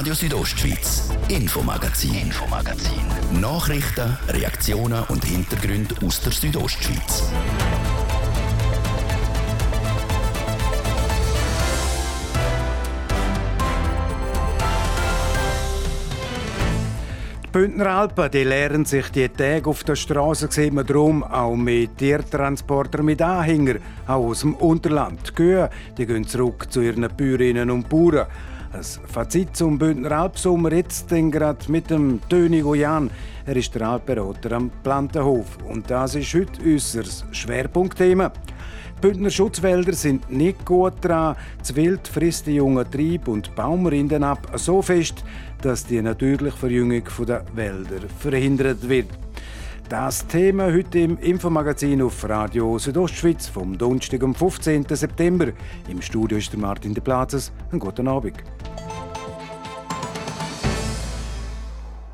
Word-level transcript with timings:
Radio 0.00 0.14
Südostschweiz, 0.14 1.10
Infomagazin, 1.28 2.14
Infomagazin. 2.14 3.02
Nachrichten, 3.38 4.16
Reaktionen 4.28 5.04
und 5.08 5.22
Hintergründe 5.26 5.94
aus 6.02 6.22
der 6.22 6.32
Südostschweiz. 6.32 7.30
Die 17.44 17.48
Bündner 17.52 17.86
Alpen 17.88 18.30
die 18.30 18.44
lernen 18.44 18.86
sich 18.86 19.10
die 19.10 19.28
Tage 19.28 19.68
auf 19.68 19.84
der 19.84 19.96
Straße 19.96 20.48
sieht 20.50 20.72
man 20.72 20.86
drum 20.86 21.22
auch 21.22 21.56
mit 21.56 21.98
Tiertransportern 21.98 23.04
mit 23.04 23.20
Anhänger, 23.20 23.74
auch 24.06 24.28
aus 24.28 24.40
dem 24.40 24.54
Unterland. 24.54 25.28
Die 25.28 25.32
Kühe 25.34 25.68
die 25.98 26.06
gehen 26.06 26.26
zurück 26.26 26.68
zu 26.70 26.80
ihren 26.80 27.06
Bäuerinnen 27.14 27.70
und 27.70 27.86
Bauern. 27.86 28.28
Ein 28.72 28.84
Fazit 28.84 29.56
zum 29.56 29.78
Bündner 29.78 30.12
Alpsommer 30.12 30.72
jetzt 30.72 31.10
denn 31.10 31.32
gerade 31.32 31.70
mit 31.72 31.90
dem 31.90 32.20
Töni 32.28 32.60
Goyan. 32.60 33.10
Er 33.44 33.56
ist 33.56 33.74
der 33.74 33.82
Alpberater 33.82 34.52
am 34.52 34.70
Plantenhof 34.84 35.58
und 35.68 35.90
das 35.90 36.14
ist 36.14 36.32
heute 36.34 36.62
unser 36.62 37.02
Schwerpunktthema. 37.32 38.28
Die 38.28 39.00
Bündner 39.00 39.30
Schutzwälder 39.30 39.92
sind 39.92 40.30
nicht 40.30 40.64
gut 40.64 40.94
dran. 41.02 41.34
Das 41.58 41.74
Wild 41.74 42.06
frisst 42.06 42.46
die 42.46 42.54
jungen 42.54 42.88
Trieb- 42.88 43.26
und 43.26 43.52
Baumrinden 43.56 44.22
ab 44.22 44.52
so 44.54 44.80
fest, 44.82 45.24
dass 45.62 45.84
die 45.84 46.00
natürliche 46.00 46.56
Verjüngung 46.56 47.02
der 47.26 47.44
Wälder 47.54 48.08
verhindert 48.20 48.88
wird. 48.88 49.08
Das 49.90 50.24
Thema 50.24 50.66
heute 50.72 51.00
im 51.00 51.18
Infomagazin 51.18 52.00
auf 52.00 52.22
Radio 52.28 52.78
Südostschweiz 52.78 53.48
vom 53.48 53.76
Donnerstag, 53.76 54.22
am 54.22 54.36
15. 54.36 54.86
September. 54.88 55.48
Im 55.88 56.00
Studio 56.00 56.38
ist 56.38 56.56
Martin 56.56 56.94
de 56.94 57.02
Plazes. 57.02 57.50
Einen 57.72 57.80
guten 57.80 58.06
Abend. 58.06 58.36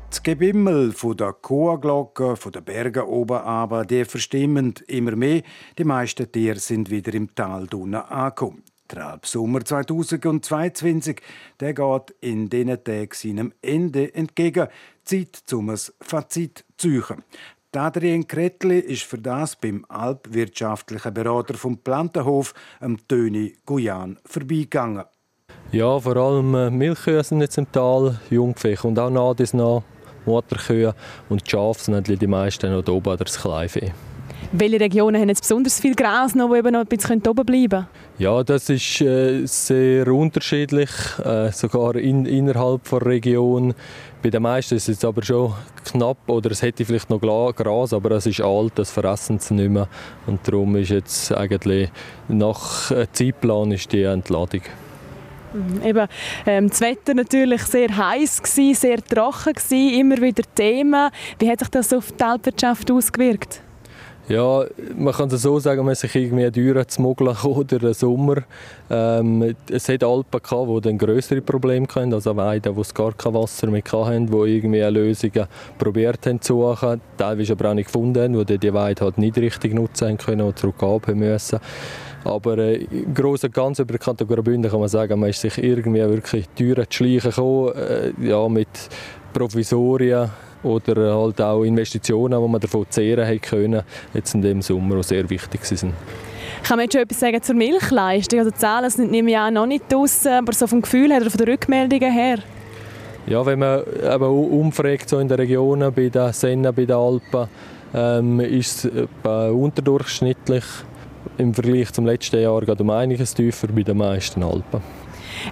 Das 0.09 0.23
Gebimmel 0.23 0.91
von 0.91 1.17
der 1.17 1.33
Chorglocke, 1.33 2.35
von 2.35 2.51
den 2.51 2.63
Bergen 2.63 3.03
oben 3.03 3.37
aber, 3.37 3.85
die 3.85 4.05
verstimmen 4.05 4.73
immer 4.87 5.15
mehr. 5.15 5.43
Die 5.77 5.83
meisten 5.83 6.31
Tiere 6.31 6.57
sind 6.57 6.89
wieder 6.89 7.13
im 7.13 7.35
Tal 7.35 7.67
Dunne 7.67 8.09
angekommen. 8.09 8.63
Der 8.89 9.05
Alpsommer 9.05 9.63
2022 9.63 11.21
der 11.59 11.73
geht 11.73 12.15
in 12.21 12.49
diesen 12.49 12.83
Tagen 12.83 13.09
seinem 13.11 13.53
Ende 13.61 14.15
entgegen. 14.15 14.67
Zeit, 15.03 15.41
um 15.53 15.69
ein 15.69 15.79
Fazit 16.01 16.65
zu 16.77 16.89
ziehen. 16.89 17.23
Adrien 17.75 18.27
Kretli 18.27 18.79
ist 18.79 19.03
für 19.03 19.17
das 19.17 19.55
beim 19.55 19.85
alpwirtschaftlichen 19.89 21.13
Berater 21.13 21.55
vom 21.55 21.77
Plantenhof, 21.77 22.53
am 22.79 22.97
Töni 23.07 23.55
Guyan, 23.65 24.17
vorbeigegangen. 24.25 25.03
Ja, 25.71 25.99
vor 25.99 26.15
allem 26.15 26.55
äh, 26.55 26.69
Milchkühe 26.69 27.23
sind 27.23 27.41
jetzt 27.41 27.57
im 27.57 27.69
Tal, 27.71 28.19
Jungvieh 28.29 28.77
und 28.83 28.97
auch 28.97 29.09
nah 29.09 29.33
das 29.33 29.53
nach 29.53 29.83
Mutterkühe 30.25 30.95
und 31.29 31.45
die 31.45 31.49
Schafe 31.49 31.83
sind 31.83 32.21
die 32.21 32.27
meisten 32.27 32.71
noch 32.71 32.87
oben 32.87 33.13
oder 33.13 33.25
das 33.25 33.39
Kleinvieh. 33.39 33.91
Welche 34.53 34.79
Regionen 34.79 35.19
haben 35.19 35.27
jetzt 35.27 35.41
besonders 35.41 35.79
viel 35.79 35.93
Gras 35.93 36.33
noch, 36.33 36.49
die 36.51 36.59
eben 36.59 36.71
noch 36.71 36.79
ein 36.79 36.87
bisschen 36.87 37.21
oben 37.27 37.45
bleiben 37.45 37.69
können? 37.69 37.87
Ja, 38.17 38.43
das 38.43 38.69
ist 38.69 39.01
äh, 39.01 39.45
sehr 39.45 40.07
unterschiedlich, 40.07 40.89
äh, 41.23 41.51
sogar 41.51 41.95
in, 41.97 42.25
innerhalb 42.25 42.89
der 42.89 43.05
Region. 43.05 43.73
Bei 44.23 44.29
den 44.29 44.41
meisten 44.41 44.75
ist 44.75 44.87
es 44.87 45.03
aber 45.03 45.21
schon 45.23 45.53
knapp 45.83 46.17
oder 46.27 46.51
es 46.51 46.61
hätte 46.61 46.85
vielleicht 46.85 47.09
noch 47.09 47.19
Gras, 47.19 47.91
aber 47.91 48.11
es 48.11 48.25
ist 48.25 48.39
alt, 48.39 48.71
das 48.75 48.89
fressen 48.89 49.39
sie 49.39 49.53
nicht 49.53 49.69
mehr. 49.69 49.89
Und 50.25 50.39
darum 50.47 50.77
ist 50.77 50.89
jetzt 50.89 51.33
eigentlich 51.33 51.89
nach 52.29 52.89
äh, 52.91 53.05
Zeitplan 53.11 53.71
ist 53.73 53.91
die 53.91 54.03
Entladung. 54.03 54.61
Mhm, 55.53 55.81
eben, 55.83 56.07
ähm, 56.45 56.69
das 56.69 56.79
Wetter 56.79 57.13
natürlich 57.13 57.63
sehr 57.63 57.95
heiß 57.95 58.41
gsi, 58.41 58.73
sehr 58.73 59.03
trocken 59.03 59.53
gsi, 59.53 59.99
immer 59.99 60.21
wieder 60.21 60.43
Themen. 60.55 61.09
Wie 61.37 61.49
hat 61.49 61.59
sich 61.59 61.69
das 61.69 61.91
auf 61.91 62.13
die 62.13 62.23
Alpwirtschaft 62.23 62.89
ausgewirkt? 62.89 63.61
Ja, 64.29 64.65
man 64.97 65.13
kann 65.13 65.29
es 65.29 65.41
so 65.41 65.57
sagen, 65.57 65.85
man 65.85 65.95
sich 65.95 66.13
irgendwie 66.13 66.51
Düre 66.51 66.85
zu 66.85 67.01
mogeln 67.01 67.37
oder 67.43 67.79
den 67.79 67.93
Sommer. 67.93 68.43
Ähm, 68.89 69.55
es 69.71 69.87
hat 69.87 70.03
Alpen 70.03 70.41
gehabt, 70.41 70.69
die 70.69 70.81
dann 70.81 70.97
größere 70.97 71.41
Probleme 71.41 71.87
hatten, 71.87 72.13
also 72.13 72.35
Weiden, 72.35 72.77
es 72.77 72.93
gar 72.93 73.13
kein 73.13 73.33
Wasser 73.33 73.67
mehr 73.67 73.83
hatten, 73.89 74.27
die 74.27 74.35
irgendwie 74.35 74.81
Lösungen 74.81 75.47
probiert 75.77 76.25
haben 76.25 76.41
zu 76.41 76.61
suchen, 76.61 76.99
teilweise 77.17 77.53
aber 77.53 77.69
auch 77.69 77.73
nicht 77.73 77.85
gefunden 77.85 78.21
haben, 78.21 78.45
die 78.45 78.57
die 78.57 78.73
Weide 78.73 79.05
halt 79.05 79.17
nicht 79.17 79.37
richtig 79.37 79.73
nutzen 79.73 80.17
können 80.17 80.41
und 80.41 80.59
zurückgeben 80.59 81.19
müssen. 81.19 81.59
Aber 82.25 82.57
äh, 82.57 82.83
im 82.83 83.13
Großen 83.13 83.47
und 83.47 83.53
Ganzen 83.53 83.83
über 83.83 83.97
die 83.97 84.25
Graubünden 84.27 84.69
kann 84.69 84.81
man 84.81 84.89
sagen, 84.89 85.17
man 85.21 85.29
ist 85.29 85.39
sich 85.39 85.57
irgendwie 85.57 86.01
wirklich 86.01 86.49
Türen 86.49 86.85
zu 86.89 86.97
schleichen 86.97 87.31
gekommen, 87.31 87.73
äh, 87.75 88.11
ja, 88.27 88.49
mit 88.49 88.67
Provisorien, 89.31 90.29
oder 90.63 91.15
halt 91.15 91.41
auch 91.41 91.63
Investitionen, 91.63 92.41
die 92.41 92.47
man 92.49 92.61
davon 92.61 92.85
zehren 92.89 93.41
können, 93.41 93.83
jetzt 94.13 94.33
in 94.33 94.41
dem 94.41 94.61
Sommer, 94.61 94.97
die 94.97 95.03
sehr 95.03 95.29
wichtig 95.29 95.65
sind. 95.65 95.93
Kann 96.63 96.77
man 96.77 96.85
jetzt 96.85 96.93
schon 96.93 97.01
etwas 97.03 97.19
sagen 97.19 97.41
zur 97.41 97.55
Milchleistung? 97.55 98.39
Also 98.39 98.51
die 98.51 98.57
Zahlen 98.57 98.89
sind 98.89 99.13
im 99.13 99.27
Jahr 99.27 99.51
noch 99.51 99.65
nicht 99.65 99.91
draussen, 99.91 100.33
aber 100.33 100.53
so 100.53 100.67
vom 100.67 100.81
Gefühl 100.81 101.11
her 101.11 101.21
oder 101.21 101.29
von 101.29 101.37
den 101.37 101.49
Rückmeldungen 101.49 102.11
her? 102.11 102.39
Ja, 103.27 103.45
wenn 103.45 103.59
man 103.59 103.81
eben 103.81 104.23
umfragt 104.23 105.09
so 105.09 105.19
in 105.19 105.27
den 105.27 105.37
Regionen, 105.37 105.93
bei 105.93 106.09
den 106.09 106.31
Sennen, 106.33 106.73
bei 106.73 106.85
den 106.85 106.95
Alpen, 106.95 107.47
ähm, 107.93 108.39
ist 108.39 108.85
es 108.85 109.07
unterdurchschnittlich 109.21 110.63
im 111.37 111.53
Vergleich 111.53 111.91
zum 111.91 112.05
letzten 112.05 112.41
Jahr 112.41 112.61
gerade 112.61 112.83
um 112.83 112.89
einiges 112.89 113.33
tiefer 113.33 113.67
bei 113.67 113.83
den 113.83 113.97
meisten 113.97 114.43
Alpen. 114.43 114.81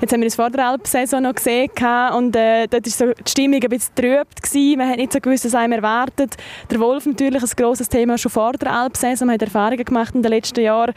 Jetzt 0.01 0.13
haben 0.13 0.21
wir 0.21 0.27
das 0.27 0.35
vor 0.35 0.49
der 0.49 0.67
Alpsaison 0.67 1.23
noch 1.23 1.35
gesehen 1.35 1.69
und 2.15 2.35
äh, 2.35 2.67
dort 2.67 2.85
war 2.85 2.91
so 2.91 3.13
die 3.13 3.31
Stimmung 3.31 3.61
ein 3.61 3.69
bisschen 3.69 3.95
trübt. 3.95 4.77
Man 4.77 4.89
hat 4.89 4.97
nicht 4.97 5.13
so 5.13 5.19
gewusst, 5.19 5.45
was 5.45 5.55
einem 5.55 5.73
erwartet. 5.73 6.35
Der 6.69 6.79
Wolf 6.79 7.05
natürlich 7.05 7.41
ein 7.41 7.49
grosses 7.55 7.89
Thema 7.89 8.17
schon 8.17 8.31
vor 8.31 8.53
der 8.53 8.71
Alpsaison. 8.71 9.27
Man 9.27 9.35
hat 9.35 9.41
Erfahrungen 9.41 9.85
gemacht 9.85 10.15
in 10.15 10.21
den 10.21 10.31
letzten 10.31 10.61
Jahren. 10.61 10.93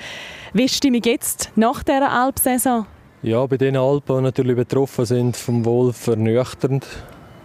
Wie 0.53 0.65
ist 0.65 0.75
die 0.75 0.79
Stimmung 0.79 1.03
jetzt 1.05 1.51
nach 1.57 1.83
dieser 1.83 2.11
Alpsaison? 2.11 2.87
Ja, 3.23 3.45
bei 3.47 3.57
den 3.57 3.77
Alpen, 3.77 4.17
die 4.17 4.23
natürlich 4.23 4.57
betroffen 4.57 5.05
sind 5.05 5.37
vom 5.37 5.65
Wolf, 5.65 5.97
vernüchternd. 5.97 6.87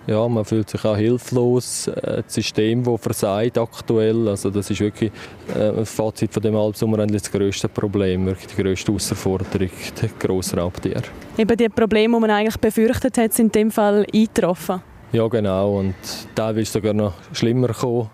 Ja, 0.05 0.27
man 0.27 0.43
fühlt 0.43 0.69
sich 0.69 0.83
auch 0.83 0.97
hilflos. 0.97 1.87
Äh, 1.87 2.23
das 2.23 2.33
System, 2.33 2.83
das 2.83 3.01
versagt 3.01 3.57
aktuell, 3.57 4.27
also 4.27 4.49
das 4.49 4.69
ist 4.69 4.81
wirklich 4.81 5.11
äh, 5.55 5.71
das 5.71 5.91
Fazit 5.91 6.33
von 6.33 6.43
dem 6.43 6.55
Albsommer 6.55 7.05
das 7.07 7.31
grösste 7.31 7.69
Problem, 7.69 8.25
wirklich 8.25 8.47
die 8.47 8.61
grösste 8.61 8.91
Herausforderung, 8.91 9.69
die 10.01 10.09
Grossraubtiere. 10.19 11.03
Eben 11.37 11.57
die 11.57 11.69
Probleme, 11.69 12.17
die 12.17 12.21
man 12.21 12.31
eigentlich 12.31 12.57
befürchtet 12.57 13.17
hat, 13.17 13.33
sind 13.33 13.55
in 13.55 13.61
dem 13.63 13.71
Fall 13.71 14.05
eingetroffen? 14.13 14.81
Ja, 15.13 15.27
genau. 15.27 15.79
Und 15.79 15.95
teilweise 16.35 16.71
sogar 16.71 16.93
noch 16.93 17.13
schlimmer 17.31 17.67
gekommen. 17.67 18.09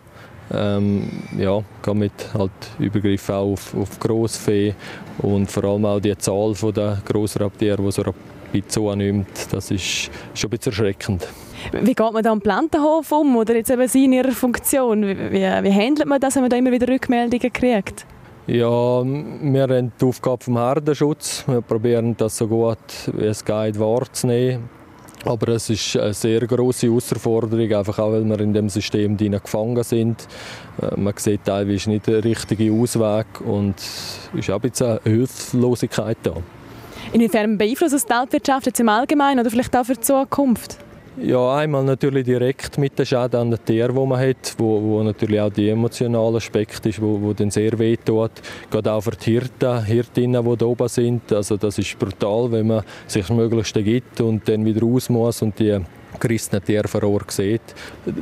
Ähm, 0.52 1.08
ja, 1.38 1.64
mit 1.94 2.12
halt 2.34 2.52
Übergriff 2.80 3.30
auf, 3.30 3.76
auf 3.76 4.00
Grossvieh 4.00 4.74
und 5.20 5.50
vor 5.50 5.64
allem 5.64 5.86
auch 5.86 6.00
die 6.00 6.18
Zahl 6.18 6.54
der 6.74 7.02
Grossraubtiere, 7.06 7.82
die 7.82 7.92
so 7.92 8.02
rapid 8.02 8.72
zunimmt, 8.72 9.28
das 9.52 9.70
ist 9.70 10.10
schon 10.34 10.48
ein 10.48 10.58
bisschen 10.58 10.72
erschreckend. 10.72 11.28
Wie 11.72 11.94
geht 11.94 12.14
man 12.14 12.24
da 12.24 12.32
am 12.32 12.42
Plantenhof 12.42 13.12
um 13.12 13.36
oder 13.38 13.56
jetzt 13.56 13.70
eben 13.70 13.88
Sie 13.88 14.06
in 14.06 14.14
Ihrer 14.14 14.32
Funktion? 14.32 15.06
Wie, 15.06 15.18
wie, 15.18 15.42
wie 15.42 15.72
handelt 15.72 16.08
man 16.08 16.20
das, 16.20 16.36
wenn 16.36 16.44
man 16.44 16.50
da 16.50 16.58
immer 16.58 16.72
wieder 16.72 16.88
Rückmeldungen 16.88 17.54
kriegt? 17.54 18.06
Ja, 18.48 19.04
wir 19.04 19.62
haben 19.62 19.92
die 20.02 20.06
Aufgabe 20.06 20.44
vom 20.44 20.58
Herdenschutz. 20.58 21.44
Wir 21.46 21.62
probieren 21.62 22.16
das 22.18 22.38
so 22.38 22.48
gut 22.48 22.78
wie 23.14 23.26
es 23.26 23.46
geht 23.46 23.80
wahrzunehmen. 23.80 24.70
Aber 25.26 25.50
es 25.50 25.70
ist 25.70 25.98
eine 25.98 26.14
sehr 26.14 26.40
große 26.48 26.88
Herausforderung, 26.88 27.72
einfach 27.72 28.00
auch 28.00 28.12
weil 28.12 28.24
wir 28.24 28.40
in 28.40 28.54
dem 28.54 28.70
System 28.70 29.18
gefangen 29.18 29.84
sind. 29.84 30.28
Äh, 30.82 31.00
man 31.00 31.14
sieht 31.18 31.44
teilweise 31.44 31.90
nicht 31.90 32.08
den 32.08 32.22
richtigen 32.22 32.82
Ausweg 32.82 33.28
und 33.46 33.78
es 33.78 34.30
ist 34.34 34.50
auch 34.50 34.56
ein 34.56 34.62
bisschen 34.62 34.88
eine 34.88 35.02
Hilflosigkeit 35.04 36.18
da. 36.24 36.34
Inwiefern 37.12 37.58
beeinflusst 37.58 37.94
es 37.94 38.06
die 38.06 38.14
Weltwirtschaft 38.14 38.68
jetzt 38.68 38.80
im 38.80 38.90
Allgemeinen 38.90 39.42
oder 39.42 39.50
vielleicht 39.50 39.76
auch 39.76 39.86
für 39.86 39.96
die 39.96 40.02
Zukunft? 40.02 40.78
Ja, 41.22 41.58
einmal 41.58 41.84
natürlich 41.84 42.24
direkt 42.24 42.78
mit 42.78 42.98
den 42.98 43.06
Schäden 43.06 43.36
an 43.36 43.52
den 43.52 43.66
Tieren, 43.66 43.94
die 43.94 44.06
man 44.06 44.20
hat, 44.20 44.56
wo, 44.58 44.82
wo 44.82 45.04
natürlich 45.04 45.42
auch 45.42 45.52
der 45.52 45.74
emotionale 45.74 46.38
Aspekt 46.38 46.86
ist, 46.86 47.02
wo, 47.02 47.20
wo 47.22 47.34
dann 47.34 47.52
sehr 47.52 47.78
weh 47.78 47.98
tut. 47.98 48.32
Gerade 48.72 48.94
auch 48.94 49.02
für 49.02 49.12
die 49.12 49.32
Hirten, 49.32 49.84
Hirtinnen, 49.84 50.46
die 50.50 50.58
da 50.58 50.66
oben 50.66 50.88
sind. 50.88 51.34
Also 51.34 51.58
das 51.58 51.78
ist 51.78 52.00
brutal, 52.00 52.50
wenn 52.54 52.68
man 52.68 52.84
sich 53.06 53.28
das 53.28 53.36
Möglichste 53.36 53.84
gibt 53.84 54.22
und 54.22 54.48
dann 54.48 54.64
wieder 54.64 54.82
raus 54.82 55.10
muss 55.10 55.42
und 55.42 55.60
die 55.60 55.80
gerissenen 56.20 56.64
Tiere 56.64 56.88
vor 56.88 57.04
Ort 57.04 57.32
sieht. 57.32 57.62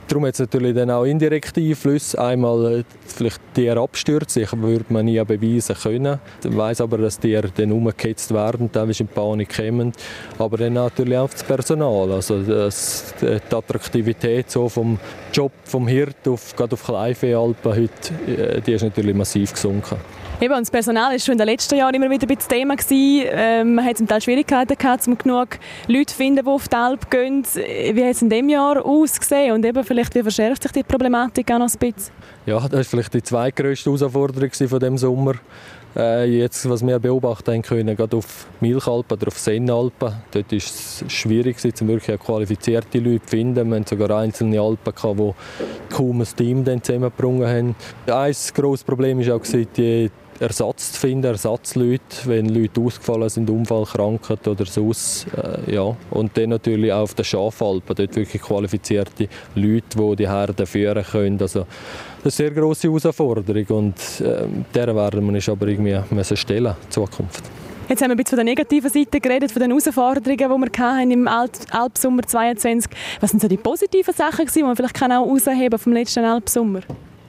Darum 0.08 0.26
hat 0.26 0.34
es 0.34 0.40
natürlich 0.40 0.76
dann 0.76 0.92
auch 0.92 1.04
indirekte 1.04 1.62
Einflüsse. 1.62 2.20
Einmal 2.20 2.80
äh, 2.80 2.84
vielleicht 3.06 3.42
Tiere 3.54 3.80
abstürzen, 3.82 4.44
ich 4.44 4.54
würde 4.54 4.86
man 4.90 5.06
nie 5.06 5.24
beweisen 5.24 5.76
können. 5.76 6.20
Ich 6.44 6.58
weiss 6.58 6.82
aber, 6.82 6.98
dass 6.98 7.20
Tiere 7.20 7.50
dann 7.56 7.72
umgehetzt 7.72 8.34
werden, 8.34 8.72
teilweise 8.72 9.04
in 9.04 9.10
Panik 9.10 9.56
kommen. 9.56 9.94
Aber 10.38 10.58
dann 10.58 10.74
natürlich 10.74 11.18
auch 11.18 11.30
das 11.30 11.44
Personal, 11.44 12.12
also 12.12 12.42
das, 12.42 13.14
die 13.22 13.56
Attraktivität 13.56 14.52
so 14.52 14.70
vom 14.70 15.00
Job 15.34 15.52
vom 15.64 15.88
Hirt 15.88 16.28
auf, 16.28 16.56
gerade 16.56 16.74
auf 16.74 16.84
Kleinvieh-Alpen 16.86 17.76
heute, 17.76 18.32
äh, 18.32 18.62
die 18.62 18.74
ist 18.74 18.84
natürlich 18.84 19.16
massiv 19.16 19.54
gesunken. 19.54 19.98
Eben, 20.40 20.54
das 20.54 20.70
Personal 20.70 21.14
war 21.14 21.20
schon 21.20 21.32
in 21.32 21.40
den 21.40 21.48
letzten 21.48 21.78
Jahren 21.78 21.96
immer 21.96 22.12
wieder 22.12 22.28
ein 22.30 22.36
bisschen 22.36 22.50
Thema. 22.50 22.76
Ähm, 22.92 23.74
man 23.74 23.84
hat 23.84 23.98
zum 23.98 24.08
Teil 24.08 24.22
Schwierigkeiten 24.22 24.78
gehabt, 24.78 25.08
um 25.08 25.18
genug 25.18 25.58
Leute 25.88 26.06
zu 26.06 26.16
finden, 26.16 26.46
die 26.46 26.52
auf 26.52 26.68
die 26.68 26.76
Alp 26.76 27.10
gehen. 27.10 27.44
Wie 27.44 28.04
hat 28.04 28.12
es 28.12 28.22
in 28.22 28.30
diesem 28.30 28.50
Jahr 28.50 28.86
ausgesehen? 28.86 29.54
Und 29.54 29.66
eben 29.66 29.84
vielleicht, 29.84 30.14
wie 30.14 30.22
verschärft 30.22 30.62
sich 30.62 30.72
die 30.74 30.84
Problematik 30.84 31.52
auch 31.52 31.58
noch 31.58 31.68
ein 31.68 31.80
bisschen? 31.80 32.14
Ja, 32.46 32.60
das 32.60 32.72
war 32.72 32.84
vielleicht 32.84 33.16
die 33.16 33.24
zweitgrößte 33.24 33.90
Herausforderung 33.90 34.52
von 34.52 34.80
dem 34.80 34.98
Sommer. 35.00 35.34
Äh, 35.96 36.26
jetzt, 36.26 36.70
was 36.70 36.86
wir 36.86 37.00
beobachten 37.00 37.60
können, 37.64 37.96
gerade 37.96 38.18
auf 38.18 38.46
Milchalpen 38.60 39.18
oder 39.18 39.28
auf 39.30 39.40
Sennalpen, 39.40 40.14
dort 40.30 40.52
war 40.52 40.58
es 40.58 41.04
schwierig, 41.08 41.58
wirklich 41.64 42.20
qualifizierte 42.20 43.00
Leute 43.00 43.26
zu 43.26 43.30
finden. 43.30 43.68
Wir 43.68 43.78
hatten 43.78 43.88
sogar 43.88 44.20
einzelne 44.20 44.62
Alpen, 44.62 44.94
die 45.18 45.34
kaum 45.96 46.22
ein 46.22 46.28
Team 46.36 46.64
zusammengebracht 46.84 47.50
haben. 47.50 47.76
Ein 48.06 48.36
grosses 48.54 48.84
Problem 48.84 49.26
war 49.26 49.36
auch 49.38 49.42
die 49.42 50.12
Ersatz 50.40 50.94
zu 50.94 51.00
finden, 51.00 51.26
Ersatzleute, 51.26 52.02
wenn 52.26 52.50
Leute 52.50 52.82
ausgefallen 52.82 53.30
sind, 53.30 53.50
Unfallkrankheit 53.50 54.48
oder 54.48 54.66
sonst. 54.66 55.28
Äh, 55.36 55.74
ja. 55.76 55.96
Und 56.12 56.38
dann 56.38 56.50
natürlich 56.50 56.92
auch 56.92 57.04
auf 57.04 57.14
den 57.14 57.26
Schafalpen, 57.26 57.96
dort 57.96 58.16
wirklich 58.16 58.42
qualifizierte 58.42 59.28
Leute, 59.56 59.98
die 59.98 60.16
die 60.16 60.30
Herden 60.30 60.66
führen 60.66 61.04
können. 61.04 61.42
Also, 61.42 61.66
das 62.24 62.34
ist 62.34 62.42
eine 62.42 62.50
sehr 62.50 62.62
grosse 62.62 62.88
Herausforderung 62.88 63.66
und 63.78 63.96
äh, 64.22 64.46
der 64.74 64.96
werden 64.96 65.26
wir 65.26 65.34
uns 65.34 65.50
aber 65.50 65.68
irgendwie 65.68 66.00
müssen 66.12 66.38
stellen 66.38 66.76
in 66.84 66.92
Zukunft. 66.92 67.44
Jetzt 67.90 68.02
haben 68.02 68.10
wir 68.10 68.16
ein 68.16 68.18
bisschen 68.18 68.38
von 68.38 68.46
der 68.46 68.54
negativen 68.54 68.90
Seite 68.90 69.22
geredet, 69.22 69.50
von 69.50 69.62
den 69.62 69.72
Herausforderungen, 69.72 70.38
die 70.38 70.78
wir 70.78 70.86
hatten 70.86 71.12
im 71.12 71.28
Alpsommer 71.28 72.24
2022. 72.24 72.92
Was 73.22 73.32
sind 73.32 73.42
so 73.42 73.48
die 73.48 73.56
positiven 73.56 74.14
Sachen, 74.14 74.46
die 74.54 74.64
man 74.64 74.76
vielleicht 74.76 75.02
auch 75.02 75.10
herausheben 75.10 75.80
vom 75.80 75.94
letzten 75.94 76.26
Alpsommer? 76.26 76.82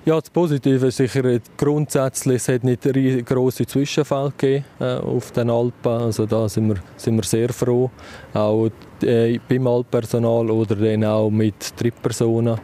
Ja, 0.08 0.18
das 0.18 0.30
Positive 0.30 0.86
ist 0.86 0.96
sicher 0.96 1.38
grundsätzlich, 1.54 2.36
es 2.36 2.48
hat 2.48 2.64
nicht 2.64 2.82
grosse 3.26 3.66
Zwischenfälle 3.66 4.32
gegeben 4.38 4.64
äh, 4.80 4.94
auf 4.94 5.32
den 5.32 5.50
Alpen. 5.50 5.92
Also 5.92 6.24
da 6.24 6.48
sind 6.48 6.68
wir, 6.68 6.76
sind 6.96 7.16
wir 7.16 7.24
sehr 7.24 7.50
froh. 7.50 7.90
Auch 8.32 8.70
äh, 9.02 9.38
beim 9.46 9.66
Alppersonal 9.66 10.50
oder 10.50 10.76
dann 10.76 11.04
auch 11.04 11.28
mit 11.28 11.78
Drittpersonen. 11.78 12.58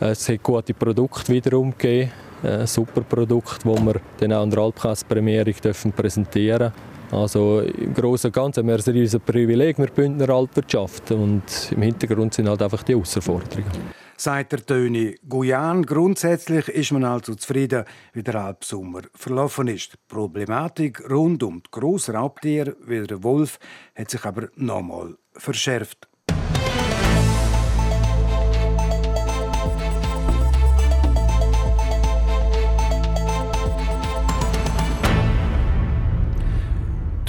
Äh, 0.00 0.10
es 0.10 0.28
hat 0.28 0.40
gute 0.44 0.72
Produkte 0.72 1.32
wiederum 1.32 1.72
gegeben. 1.76 2.12
Äh, 2.44 2.64
super 2.64 3.00
Produkte, 3.00 3.68
die 3.68 3.86
wir 3.86 4.00
dann 4.20 4.32
auch 4.32 4.42
an 4.44 4.50
der 4.50 4.60
Alpkäse-Prämierung 4.60 5.54
präsentieren 5.96 6.72
dürfen. 7.10 7.18
Also 7.20 7.62
im 7.62 7.92
Großen 7.92 8.28
und 8.28 8.34
Ganzen 8.34 8.60
haben 8.60 8.68
wir 8.68 8.94
ein 8.94 9.20
Privileg, 9.26 9.78
wir 9.78 9.88
Bündner 9.88 10.30
Alpwirtschaft 10.30 11.10
und 11.10 11.42
im 11.72 11.82
Hintergrund 11.82 12.34
sind 12.34 12.48
halt 12.48 12.62
einfach 12.62 12.84
die 12.84 12.92
Herausforderungen 12.92 14.03
sagt 14.24 14.52
der 14.52 14.64
Töni. 14.64 15.18
Guyan. 15.28 15.84
Grundsätzlich 15.84 16.68
ist 16.68 16.92
man 16.92 17.04
also 17.04 17.34
zufrieden, 17.34 17.84
wie 18.14 18.22
der 18.22 18.36
Alpsommer 18.36 19.02
verlaufen 19.14 19.68
ist. 19.68 19.92
Die 19.92 19.98
Problematik 20.08 21.10
rund 21.10 21.42
um 21.42 21.62
die 21.62 21.70
Grossraubtiere 21.70 22.74
wie 22.86 23.06
der 23.06 23.22
Wolf 23.22 23.58
hat 23.94 24.10
sich 24.10 24.24
aber 24.24 24.48
nochmal 24.56 25.18
verschärft. 25.34 26.08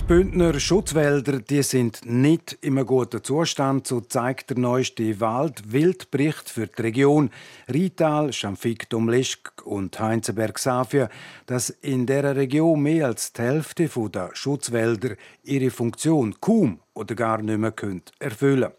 Bündner 0.08 0.60
Schutzwälder 0.60 1.40
die 1.40 1.64
sind 1.64 2.06
nicht 2.06 2.60
in 2.62 2.78
einem 2.78 2.86
guten 2.86 3.24
Zustand, 3.24 3.88
so 3.88 4.02
zeigt 4.02 4.52
der 4.52 4.60
neueste 4.60 5.20
Wald-Wildbericht 5.20 6.48
für 6.48 6.68
die 6.68 6.80
Region. 6.80 7.32
Rital, 7.74 8.32
Schamfik, 8.32 8.88
Domleschk 8.88 9.66
und 9.66 10.00
Heinzenberg-Safia, 10.00 11.10
dass 11.48 11.72
in 11.72 12.06
der 12.06 12.36
Region 12.36 12.84
mehr 12.84 13.08
als 13.08 13.34
die 13.34 13.42
Hälfte 13.42 13.90
der 14.12 14.30
Schutzwälder 14.34 15.16
ihre 15.44 15.72
Funktion 15.72 16.36
kaum 16.40 16.82
oder 16.94 17.16
gar 17.16 17.42
nicht 17.42 17.58
mehr 17.58 17.74
erfüllen. 18.20 18.74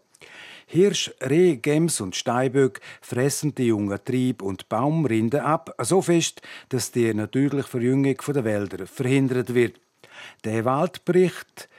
Hirsch, 0.65 1.11
Reh, 1.21 1.57
Gems 1.57 1.99
und 1.99 2.15
Steinböck 2.15 2.79
fressen 3.01 3.53
die 3.53 3.67
jungen 3.67 3.99
Trieb- 4.05 4.41
und 4.41 4.69
Baumrinden 4.69 5.41
ab, 5.41 5.75
so 5.81 6.01
fest, 6.01 6.41
dass 6.69 6.91
die 6.91 7.13
natürliche 7.13 7.67
Verjüngung 7.67 8.15
der 8.33 8.45
Wälder 8.45 8.87
verhindert 8.87 9.53
wird. 9.53 9.81
Der 10.43 10.65
Waldbericht 10.65 11.69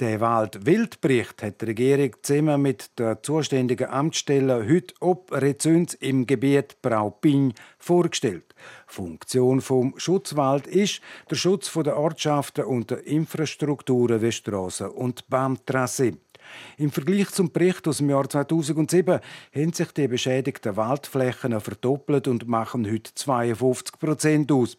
der 0.00 0.20
Waldwildbericht 0.20 1.42
hat 1.42 1.60
die 1.60 1.64
Regierung 1.64 2.12
zusammen 2.22 2.62
mit 2.62 2.96
der 3.00 3.20
zuständigen 3.20 3.88
Amtsstelle 3.88 4.64
heute 4.68 4.94
ob 5.00 5.32
Rezüns 5.32 5.94
im 5.94 6.24
Gebiet 6.24 6.80
Braupin 6.82 7.52
vorgestellt. 7.78 8.54
Funktion 8.86 9.60
vom 9.60 9.94
Schutzwald 9.96 10.68
ist 10.68 11.00
der 11.28 11.34
Schutz 11.34 11.72
der 11.72 11.96
Ortschaften 11.96 12.66
und 12.66 12.90
der 12.92 13.08
Infrastrukturen 13.08 14.22
wie 14.22 14.30
Strassen 14.30 14.86
und 14.86 15.28
Bahntrasse. 15.28 16.12
Im 16.76 16.92
Vergleich 16.92 17.30
zum 17.30 17.50
Bericht 17.50 17.88
aus 17.88 17.98
dem 17.98 18.10
Jahr 18.10 18.28
2007 18.28 19.18
haben 19.52 19.72
sich 19.72 19.90
die 19.92 20.06
beschädigten 20.06 20.76
Waldflächen 20.76 21.60
verdoppelt 21.60 22.28
und 22.28 22.46
machen 22.46 22.88
heute 22.88 23.12
52 23.14 23.98
Prozent 23.98 24.52
aus. 24.52 24.76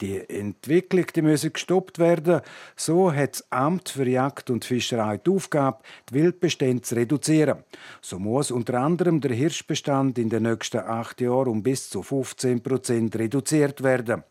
Die 0.00 0.18
Entwicklung 0.28 1.06
die 1.14 1.22
müsse 1.22 1.50
gestoppt 1.50 1.98
werden. 1.98 2.40
So 2.76 3.12
hat 3.12 3.34
das 3.34 3.52
Amt 3.52 3.90
für 3.90 4.08
Jagd 4.08 4.50
und 4.50 4.64
Fischerei 4.64 5.18
die 5.18 5.30
Aufgabe, 5.30 5.78
die 6.08 6.14
Wildbestände 6.14 6.82
zu 6.82 6.94
reduzieren. 6.94 7.58
So 8.00 8.18
muss 8.18 8.50
unter 8.50 8.74
anderem 8.80 9.20
der 9.20 9.32
Hirschbestand 9.32 10.18
in 10.18 10.28
den 10.28 10.44
nächsten 10.44 10.78
acht 10.78 11.20
Jahren 11.20 11.48
um 11.48 11.62
bis 11.62 11.90
zu 11.90 12.02
15 12.02 12.62
Prozent 12.62 13.16
reduziert 13.16 13.82
werden. 13.82 14.24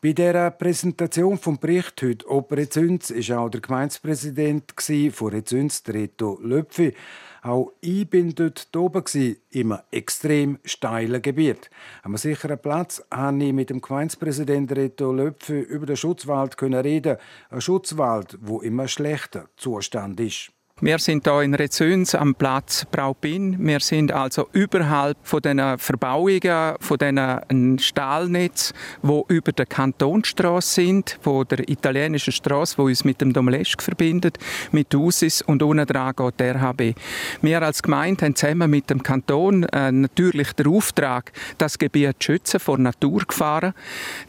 Bei 0.00 0.12
der 0.12 0.52
Präsentation 0.52 1.36
vom 1.38 1.58
Bericht 1.58 2.00
heute 2.02 2.30
Operizünz 2.30 3.10
war 3.10 3.40
auch 3.40 3.48
der 3.48 3.60
Gemeindepräsident 3.60 4.72
von 5.12 5.28
Rezünz, 5.32 5.82
Reto 5.88 6.38
Löpfi. 6.40 6.94
Auch 7.48 7.72
ich 7.80 8.10
bin 8.10 8.34
dort 8.34 8.76
oben 8.76 9.02
im 9.48 9.74
extrem 9.90 10.58
steilen 10.66 11.22
Gebiet. 11.22 11.70
Am 12.02 12.14
sicheren 12.18 12.58
Platz 12.58 13.02
habe 13.10 13.42
ich 13.42 13.54
mit 13.54 13.70
dem 13.70 13.80
Gemeindepräsidenten 13.80 14.76
Reto 14.76 15.10
Löpfe 15.12 15.58
über 15.58 15.86
den 15.86 15.96
Schutzwald 15.96 16.60
reden. 16.62 17.16
Ein 17.48 17.62
Schutzwald, 17.62 18.36
wo 18.42 18.60
immer 18.60 18.86
schlechter 18.86 19.48
Zustand 19.56 20.20
ist. 20.20 20.52
Wir 20.80 21.00
sind 21.00 21.26
hier 21.26 21.42
in 21.42 21.54
Rezüns 21.54 22.14
am 22.14 22.36
Platz 22.36 22.84
Braupin. 22.84 23.56
Wir 23.58 23.80
sind 23.80 24.12
also 24.12 24.48
überhalb 24.52 25.16
von 25.24 25.42
den 25.42 25.60
Verbauungen, 25.76 26.76
von 26.78 26.96
diesen 26.96 27.80
Stahlnetz, 27.80 28.72
wo 29.02 29.26
über 29.26 29.50
der 29.50 29.66
Kantonstraße 29.66 30.74
sind, 30.74 31.18
wo 31.24 31.42
der 31.42 31.68
italienischen 31.68 32.32
Straße, 32.32 32.78
wo 32.78 32.84
uns 32.84 33.02
mit 33.02 33.20
dem 33.20 33.32
Domleschk 33.32 33.82
verbindet, 33.82 34.38
mit 34.70 34.94
Usis 34.94 35.42
und 35.42 35.64
unten 35.64 35.84
dran 35.84 36.14
geht 36.16 36.38
der 36.38 36.54
RHB. 36.54 36.94
Wir 37.42 37.60
als 37.60 37.82
Gemeinde 37.82 38.26
haben 38.26 38.36
zusammen 38.36 38.70
mit 38.70 38.88
dem 38.88 39.02
Kanton 39.02 39.64
äh, 39.64 39.90
natürlich 39.90 40.52
den 40.52 40.68
Auftrag, 40.68 41.32
das 41.58 41.76
Gebiet 41.76 42.14
zu 42.20 42.26
schützen 42.26 42.60
vor 42.60 42.78
Naturgefahren. 42.78 43.74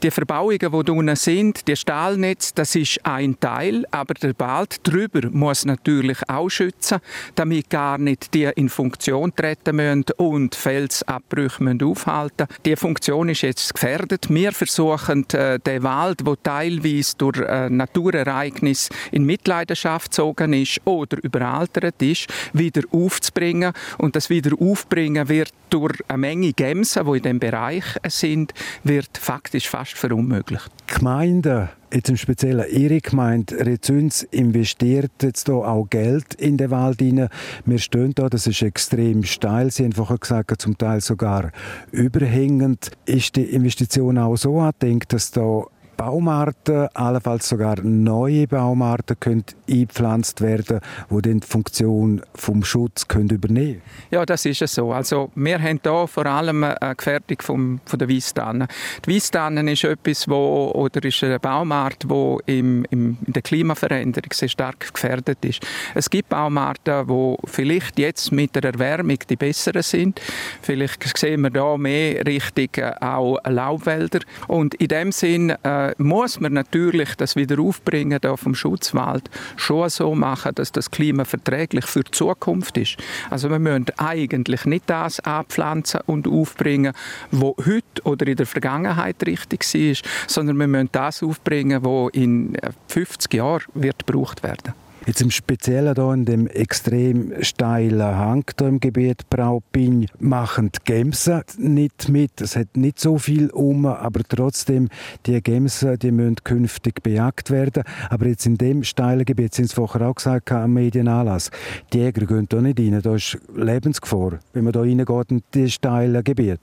Die 0.01 0.09
Verbauungen, 0.09 0.57
die 0.57 0.91
unten 0.91 1.15
sind, 1.15 1.67
die 1.67 1.75
Stahlnetz, 1.75 2.55
das 2.55 2.75
ist 2.75 3.05
ein 3.05 3.39
Teil, 3.39 3.85
aber 3.91 4.15
der 4.15 4.33
Wald 4.39 4.79
drüber 4.81 5.29
muss 5.29 5.63
natürlich 5.63 6.27
auch 6.27 6.38
auch 6.39 6.49
schützen, 6.49 6.99
damit 7.35 7.69
gar 7.69 7.97
nicht 7.97 8.33
die 8.33 8.49
in 8.55 8.69
Funktion 8.69 9.33
treten 9.35 9.75
müssen 9.75 10.05
und 10.17 10.55
Felsabbrüche 10.55 11.63
müssen 11.63 11.83
aufhalten 11.83 12.47
Die 12.65 12.75
Funktion 12.75 13.29
ist 13.29 13.41
jetzt 13.41 13.73
gefährdet. 13.73 14.27
Wir 14.29 14.51
versuchen, 14.51 15.25
äh, 15.31 15.59
den 15.59 15.83
Wald, 15.83 16.25
der 16.25 16.35
teilweise 16.41 17.13
durch 17.17 17.39
äh, 17.39 17.69
Naturereignisse 17.69 18.89
in 19.11 19.25
Mitleidenschaft 19.25 20.11
gezogen 20.11 20.53
ist 20.53 20.81
oder 20.85 21.17
überaltert 21.23 22.01
ist, 22.01 22.27
wieder 22.53 22.81
aufzubringen. 22.91 23.73
Und 23.97 24.15
das 24.15 24.29
Wiederaufbringen 24.29 25.29
wird 25.29 25.53
durch 25.69 25.99
eine 26.07 26.17
Menge 26.17 26.53
Gemsen, 26.53 27.05
die 27.05 27.17
in 27.17 27.23
diesem 27.23 27.39
Bereich 27.39 27.85
sind, 28.07 28.53
wird 28.83 29.17
faktisch 29.17 29.69
fast 29.69 29.93
verunmöglicht. 29.93 30.69
Gemeinden 30.87 31.69
Jetzt 31.91 32.07
im 32.09 32.17
Speziellen 32.17 32.65
Ihre 32.71 32.99
Gemeinde 33.01 33.65
Rezüns 33.65 34.21
investiert 34.21 35.11
jetzt 35.23 35.47
hier 35.47 35.55
auch 35.55 35.89
Geld 35.89 36.35
in 36.35 36.55
den 36.55 36.69
Wald 36.69 36.99
hinein. 36.99 37.29
Wir 37.65 37.79
stehen 37.79 38.13
da, 38.13 38.29
das 38.29 38.45
ist 38.45 38.61
extrem 38.61 39.23
steil. 39.23 39.71
Sie 39.71 39.85
haben 39.85 39.93
vorher 39.93 40.19
gesagt, 40.19 40.61
zum 40.61 40.77
Teil 40.77 41.01
sogar 41.01 41.51
überhängend. 41.91 42.91
Ist 43.05 43.37
die 43.37 43.43
Investition 43.43 44.19
auch 44.19 44.35
so 44.35 44.59
angedenkt, 44.59 45.13
dass 45.13 45.31
da 45.31 45.63
Baumarten, 45.99 46.87
allenfalls 46.93 47.49
sogar 47.49 47.81
neue 47.81 48.47
Baumarten 48.47 49.19
können 49.19 49.43
eingepflanzt 49.69 50.39
werden, 50.39 50.79
die 51.09 51.21
dann 51.21 51.41
die 51.41 51.45
Funktion 51.47 52.21
vom 52.35 52.63
Schutz 52.63 53.09
können 53.09 53.27
übernehmen 53.27 53.81
Ja, 54.09 54.25
das 54.25 54.45
ist 54.45 54.61
es 54.61 54.75
so. 54.75 54.93
Also 54.93 55.29
wir 55.35 55.61
haben 55.61 55.81
hier 55.83 56.07
vor 56.07 56.25
allem 56.25 56.63
eine 56.63 56.95
Gefährdung 56.95 57.41
vom, 57.41 57.81
von 57.83 57.99
der 57.99 58.07
Weisstannen. 58.07 58.69
Die 59.05 59.13
Weisstannen 59.13 59.67
ist 59.67 59.83
etwas, 59.83 60.29
wo, 60.29 60.71
oder 60.73 61.03
ist 61.03 61.21
eine 61.21 61.37
Baumart, 61.37 62.05
die 62.09 62.37
im, 62.45 62.85
im, 62.91 63.17
in 63.27 63.33
der 63.33 63.41
Klimaveränderung 63.41 64.31
sehr 64.31 64.47
stark 64.47 64.93
gefährdet 64.93 65.43
ist. 65.43 65.67
Es 65.95 66.09
gibt 66.09 66.29
Baumarten, 66.29 67.07
die 67.07 67.35
vielleicht 67.43 67.99
jetzt 67.99 68.31
mit 68.31 68.55
der 68.55 68.63
Erwärmung 68.63 69.19
die 69.29 69.35
besseren 69.35 69.83
sind. 69.83 70.21
Vielleicht 70.61 71.17
sehen 71.17 71.41
wir 71.41 71.49
da 71.49 71.75
mehr 71.75 72.25
Richtung 72.25 72.69
äh, 72.77 72.93
auch 73.01 73.37
Laubwälder. 73.45 74.21
Und 74.47 74.75
in 74.75 74.87
dem 74.87 75.11
Sinn 75.11 75.49
äh, 75.49 75.88
muss 75.97 76.39
man 76.39 76.53
natürlich 76.53 77.15
das 77.15 77.35
Wiederaufbringen 77.35 78.19
da 78.21 78.37
vom 78.37 78.55
Schutzwald 78.55 79.29
schon 79.57 79.89
so 79.89 80.15
machen, 80.15 80.53
dass 80.55 80.71
das 80.71 80.91
Klima 80.91 81.25
verträglich 81.25 81.85
für 81.85 82.03
die 82.03 82.11
Zukunft 82.11 82.77
ist. 82.77 82.97
Also 83.29 83.49
wir 83.49 83.59
müssen 83.59 83.85
eigentlich 83.97 84.65
nicht 84.65 84.83
das 84.87 85.19
anpflanzen 85.21 86.01
und 86.05 86.27
aufbringen, 86.27 86.93
was 87.31 87.53
heute 87.65 88.03
oder 88.03 88.27
in 88.27 88.35
der 88.35 88.45
Vergangenheit 88.45 89.15
richtig 89.25 89.61
war, 89.61 90.09
sondern 90.27 90.57
wir 90.57 90.67
müssen 90.67 90.89
das 90.91 91.23
aufbringen, 91.23 91.83
was 91.83 92.11
in 92.13 92.57
50 92.87 93.33
Jahren 93.33 93.63
wird 93.73 94.05
gebraucht 94.05 94.43
werden. 94.43 94.73
Jetzt 95.09 95.21
im 95.21 95.31
Speziellen 95.31 95.95
hier 95.95 96.13
in 96.13 96.25
dem 96.25 96.45
extrem 96.45 97.33
steilen 97.41 97.99
Hang 97.99 98.43
hier 98.59 98.67
im 98.67 98.79
Gebiet 98.79 99.27
Braupin 99.31 100.05
machen 100.19 100.71
die 100.71 100.77
Gemsen 100.85 101.41
nicht 101.57 102.09
mit. 102.09 102.39
Es 102.39 102.55
hat 102.55 102.77
nicht 102.77 102.99
so 102.99 103.17
viel 103.17 103.49
um, 103.49 103.87
aber 103.87 104.21
trotzdem, 104.29 104.87
die 105.25 105.41
Gemsen, 105.41 105.97
die 105.97 106.11
müssen 106.11 106.35
künftig 106.43 107.01
bejagt 107.01 107.49
werden. 107.49 107.81
Aber 108.11 108.27
jetzt 108.27 108.45
in 108.45 108.59
dem 108.59 108.83
steilen 108.83 109.25
Gebiet, 109.25 109.55
sind 109.55 109.65
es 109.65 109.73
vorher 109.73 110.07
auch 110.07 110.13
gesagt 110.13 110.51
am 110.51 110.73
Medienanlass, 110.73 111.49
die 111.91 111.97
Jäger 111.97 112.27
gehen 112.27 112.47
hier 112.47 112.61
nicht 112.61 112.79
rein. 112.79 113.01
Da 113.01 113.15
ist 113.15 113.35
Lebensgefahr, 113.55 114.37
wenn 114.53 114.65
man 114.65 114.73
hier 114.73 114.83
reingeht 114.83 115.31
in 115.31 115.41
die 115.55 115.71
steilen 115.71 116.23
Gebiete. 116.23 116.59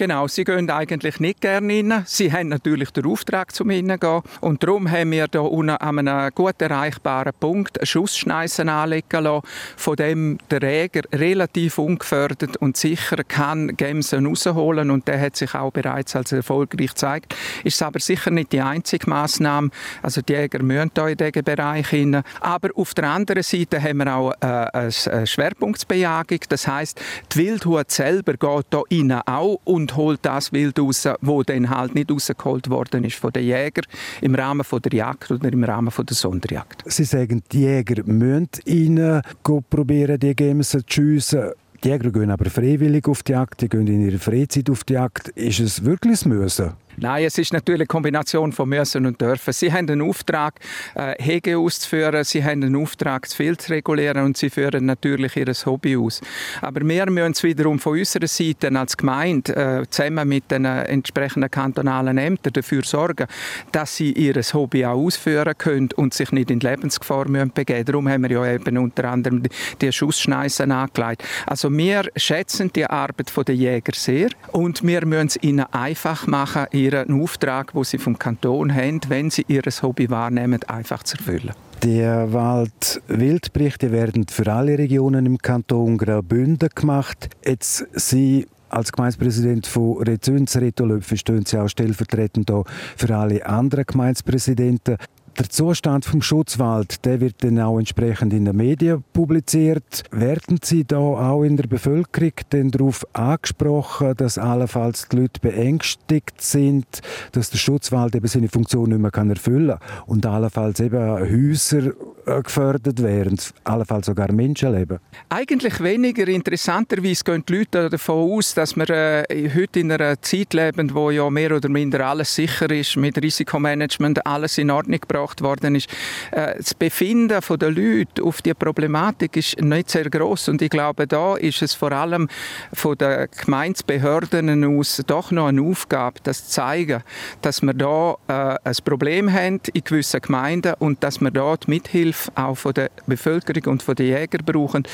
Genau, 0.00 0.28
sie 0.28 0.44
gehen 0.44 0.70
eigentlich 0.70 1.20
nicht 1.20 1.42
gerne 1.42 1.74
rein. 1.74 2.04
Sie 2.06 2.32
haben 2.32 2.48
natürlich 2.48 2.90
den 2.90 3.04
Auftrag 3.04 3.54
zum 3.54 3.68
Hineingehen. 3.68 4.22
Und 4.40 4.62
darum 4.62 4.90
haben 4.90 5.10
wir 5.10 5.26
hier 5.30 5.42
unten 5.42 5.76
an 5.76 6.08
einem 6.08 6.34
gut 6.34 6.54
erreichbaren 6.62 7.34
Punkt 7.38 7.78
eine 7.78 7.84
Schussschneise 7.84 8.66
anlegen 8.66 9.24
lassen, 9.24 9.46
von 9.76 9.96
dem 9.96 10.38
der 10.50 10.62
Jäger 10.62 11.02
relativ 11.12 11.76
ungefördert 11.76 12.56
und 12.56 12.78
sicher 12.78 13.18
kann 13.28 13.76
Gemsen 13.76 14.24
rausholen. 14.24 14.90
Und 14.90 15.06
der 15.06 15.20
hat 15.20 15.36
sich 15.36 15.54
auch 15.54 15.70
bereits 15.70 16.16
als 16.16 16.32
erfolgreich 16.32 16.92
gezeigt. 16.92 17.36
Ist 17.62 17.82
aber 17.82 18.00
sicher 18.00 18.30
nicht 18.30 18.52
die 18.52 18.62
einzige 18.62 19.06
Massnahme. 19.10 19.68
Also 20.00 20.22
die 20.22 20.32
Jäger 20.32 20.62
müssen 20.62 20.92
hier 20.94 21.08
in 21.08 21.16
diesen 21.18 21.44
Bereich 21.44 21.88
hinein. 21.88 22.22
Aber 22.40 22.70
auf 22.74 22.94
der 22.94 23.04
anderen 23.04 23.42
Seite 23.42 23.82
haben 23.82 23.98
wir 23.98 24.16
auch 24.16 24.32
äh, 24.40 24.46
eine 24.46 25.26
Schwerpunktsbejagung. 25.26 26.40
Das 26.48 26.66
heißt, 26.66 26.98
die 27.34 27.38
Wildhut 27.38 27.90
selber 27.90 28.32
geht 28.32 28.66
hier 28.88 28.98
rein 28.98 29.20
auch 29.26 29.60
und 29.64 29.89
und 29.90 29.96
holt 29.96 30.20
das 30.22 30.52
Wild 30.52 30.78
raus, 30.78 31.08
wo 31.20 31.42
dann 31.42 31.70
halt 31.70 31.94
nicht 31.94 32.10
rausgeholt 32.10 32.70
worden 32.70 33.04
ist 33.04 33.16
von 33.16 33.32
den 33.32 33.44
Jägern 33.44 33.84
im 34.20 34.34
Rahmen 34.34 34.64
von 34.64 34.80
der 34.82 34.92
Jagd 34.92 35.30
oder 35.30 35.52
im 35.52 35.64
Rahmen 35.64 35.90
von 35.90 36.06
der 36.06 36.16
Sonderjagd. 36.16 36.82
Sie 36.86 37.04
sagen, 37.04 37.42
die 37.50 37.62
Jäger 37.62 38.02
müssen 38.04 38.48
ihnen 38.64 39.22
probieren, 39.42 40.18
die 40.18 40.34
Gemsen 40.34 40.80
zu 40.80 40.86
schiessen. 40.88 41.50
Die 41.82 41.88
Jäger 41.88 42.10
gehen 42.10 42.30
aber 42.30 42.50
freiwillig 42.50 43.08
auf 43.08 43.22
die 43.22 43.32
Jagd, 43.32 43.62
die 43.62 43.68
gehen 43.68 43.86
in 43.86 44.06
ihrer 44.06 44.18
Freizeit 44.18 44.68
auf 44.70 44.84
die 44.84 44.94
Jagd. 44.94 45.28
Ist 45.28 45.60
es 45.60 45.84
wirklich 45.84 46.12
das 46.12 46.26
Müssen? 46.26 46.72
Nein, 46.96 47.24
es 47.24 47.38
ist 47.38 47.52
natürlich 47.52 47.80
eine 47.80 47.86
Kombination 47.86 48.52
von 48.52 48.68
müssen 48.68 49.06
und 49.06 49.20
dürfen. 49.20 49.52
Sie 49.52 49.72
haben 49.72 49.88
einen 49.88 50.02
Auftrag, 50.02 50.54
äh, 50.94 51.14
Hege 51.22 51.58
auszuführen, 51.58 52.24
sie 52.24 52.44
haben 52.44 52.62
einen 52.62 52.76
Auftrag, 52.76 53.22
das 53.22 53.34
Feld 53.34 53.62
zu 53.62 53.72
regulieren 53.72 54.24
und 54.24 54.36
sie 54.36 54.50
führen 54.50 54.86
natürlich 54.86 55.36
ihr 55.36 55.52
Hobby 55.66 55.96
aus. 55.96 56.20
Aber 56.60 56.80
wir 56.80 57.10
müssen 57.10 57.32
es 57.32 57.42
wiederum 57.42 57.78
von 57.78 57.98
unserer 57.98 58.26
Seite 58.26 58.70
als 58.78 58.96
Gemeinde 58.96 59.54
äh, 59.56 59.86
zusammen 59.88 60.28
mit 60.28 60.50
den 60.50 60.64
entsprechenden 60.64 61.50
kantonalen 61.50 62.18
Ämtern 62.18 62.52
dafür 62.52 62.82
sorgen, 62.84 63.26
dass 63.72 63.96
sie 63.96 64.12
ihr 64.12 64.34
Hobby 64.52 64.84
auch 64.84 64.98
ausführen 64.98 65.54
können 65.56 65.88
und 65.96 66.14
sich 66.14 66.32
nicht 66.32 66.50
in 66.50 66.60
Lebensgefahr 66.60 67.28
müssen 67.28 67.52
begeben. 67.52 67.84
Darum 67.84 68.08
haben 68.08 68.22
wir 68.22 68.30
ja 68.30 68.54
eben 68.54 68.78
unter 68.78 69.04
anderem 69.04 69.42
die 69.80 69.92
Schussschneisen 69.92 70.72
angelegt. 70.72 71.24
Also 71.46 71.70
wir 71.70 72.10
schätzen 72.16 72.72
die 72.72 72.86
Arbeit 72.86 73.32
der 73.46 73.54
Jäger 73.54 73.92
sehr 73.94 74.28
und 74.52 74.82
wir 74.86 75.06
müssen 75.06 75.26
es 75.26 75.42
ihnen 75.42 75.66
einfach 75.72 76.26
machen, 76.26 76.66
ihren 76.92 77.22
Auftrag, 77.22 77.74
wo 77.74 77.84
sie 77.84 77.98
vom 77.98 78.18
Kanton 78.18 78.74
haben, 78.74 79.00
wenn 79.08 79.30
sie 79.30 79.44
ihr 79.48 79.62
Hobby 79.82 80.10
wahrnehmen, 80.10 80.60
einfach 80.64 81.02
zu 81.02 81.16
erfüllen. 81.16 81.52
Die 81.82 82.02
Waldwildberichte 82.02 83.90
werden 83.90 84.26
für 84.28 84.52
alle 84.52 84.76
Regionen 84.76 85.24
im 85.24 85.38
Kanton 85.38 85.96
Graubünden 85.96 86.68
gemacht. 86.74 87.30
Jetzt 87.44 87.86
Sie 87.94 88.46
als 88.68 88.92
Gemeindepräsident 88.92 89.66
von 89.66 90.02
Rezüns, 90.02 90.56
Reto 90.56 90.84
Löpfe, 90.84 91.16
stehen 91.16 91.46
Sie 91.46 91.58
auch 91.58 91.68
stellvertretend 91.68 92.52
für 92.96 93.16
alle 93.16 93.44
anderen 93.46 93.84
Gemeindepräsidenten. 93.86 94.96
Der 95.38 95.48
Zustand 95.48 96.04
vom 96.04 96.20
Schutzwald, 96.20 97.04
der 97.04 97.20
wird 97.20 97.42
dann 97.42 97.60
auch 97.60 97.78
entsprechend 97.78 98.32
in 98.32 98.44
den 98.44 98.56
Medien 98.56 99.04
publiziert. 99.12 100.02
Werden 100.10 100.58
Sie 100.62 100.84
da 100.84 100.98
auch 100.98 101.44
in 101.44 101.56
der 101.56 101.66
Bevölkerung 101.66 102.32
denn 102.52 102.70
darauf 102.70 103.06
angesprochen, 103.14 104.14
dass 104.16 104.38
allenfalls 104.38 105.08
die 105.08 105.16
Leute 105.16 105.40
beängstigt 105.40 106.42
sind, 106.42 106.84
dass 107.32 107.50
der 107.50 107.58
Schutzwald 107.58 108.14
eben 108.14 108.26
seine 108.26 108.48
Funktion 108.48 108.90
nicht 108.90 109.00
mehr 109.00 109.30
erfüllen 109.30 109.78
kann 109.78 110.04
und 110.06 110.26
allenfalls 110.26 110.80
eben 110.80 110.98
Häuser 111.00 111.92
gefördert 112.38 113.02
werden, 113.02 113.38
allenfalls 113.64 114.06
sogar 114.06 114.32
Menschenleben? 114.32 114.98
Eigentlich 115.28 115.80
weniger. 115.82 116.28
Interessanterweise 116.28 117.24
gehen 117.24 117.44
die 117.48 117.58
Leute 117.58 117.90
davon 117.90 118.32
aus, 118.32 118.54
dass 118.54 118.76
wir 118.76 118.88
äh, 118.90 119.50
heute 119.54 119.80
in 119.80 119.92
einer 119.92 120.20
Zeit 120.22 120.54
leben, 120.54 120.94
wo 120.94 121.10
ja 121.10 121.28
mehr 121.30 121.56
oder 121.56 121.68
minder 121.68 122.06
alles 122.06 122.34
sicher 122.34 122.70
ist, 122.70 122.96
mit 122.96 123.20
Risikomanagement 123.20 124.26
alles 124.26 124.58
in 124.58 124.70
Ordnung 124.70 125.00
gebracht 125.00 125.42
worden 125.42 125.74
ist. 125.74 125.88
Äh, 126.30 126.56
das 126.56 126.74
Befinden 126.74 127.40
der 127.60 127.70
Leute 127.70 128.22
auf 128.22 128.42
die 128.42 128.54
Problematik 128.54 129.36
ist 129.36 129.60
nicht 129.60 129.90
sehr 129.90 130.08
groß 130.08 130.50
und 130.50 130.62
ich 130.62 130.70
glaube, 130.70 131.06
da 131.06 131.36
ist 131.36 131.62
es 131.62 131.74
vor 131.74 131.92
allem 131.92 132.28
von 132.72 132.96
den 132.96 133.28
Gemeindebehörden 133.44 134.64
aus 134.78 135.02
doch 135.06 135.30
noch 135.30 135.48
eine 135.48 135.62
Aufgabe, 135.62 136.20
das 136.22 136.46
zu 136.46 136.50
zeigen, 136.50 137.02
dass 137.42 137.62
wir 137.62 137.74
da 137.74 138.16
äh, 138.28 138.68
ein 138.68 138.76
Problem 138.84 139.32
haben 139.32 139.60
in 139.72 139.84
gewissen 139.84 140.20
Gemeinden 140.20 140.74
und 140.78 141.02
dass 141.02 141.20
wir 141.20 141.30
dort 141.30 141.68
mithilfen 141.68 142.19
Auch 142.34 142.56
von 142.56 142.74
der 142.74 142.90
Bevölkerung 143.06 143.72
und 143.72 143.82
von 143.82 143.94
den 143.94 144.06
Jägern 144.06 144.44
brauchen. 144.44 144.84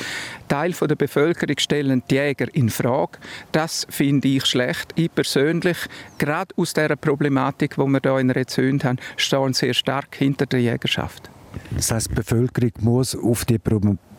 Teil 0.47 0.73
von 0.73 0.87
der 0.87 0.95
Bevölkerung 0.95 1.57
stellen 1.57 2.03
die 2.09 2.15
Jäger 2.15 2.47
in 2.53 2.69
Frage. 2.69 3.17
Das 3.51 3.87
finde 3.89 4.27
ich 4.27 4.45
schlecht. 4.45 4.93
Ich 4.95 5.13
persönlich, 5.13 5.77
gerade 6.17 6.53
aus 6.55 6.73
der 6.73 6.95
Problematik, 6.95 7.75
die 7.75 7.81
wir 7.81 7.99
hier 8.01 8.19
in 8.19 8.31
Rezünd 8.31 8.83
haben, 8.83 8.97
stehe 9.15 9.53
sehr 9.53 9.73
stark 9.73 10.15
hinter 10.15 10.45
der 10.45 10.61
Jägerschaft. 10.61 11.29
Das 11.71 11.91
heißt, 11.91 12.11
die 12.11 12.15
Bevölkerung 12.15 12.71
muss 12.81 13.15
auf 13.15 13.45
die 13.45 13.57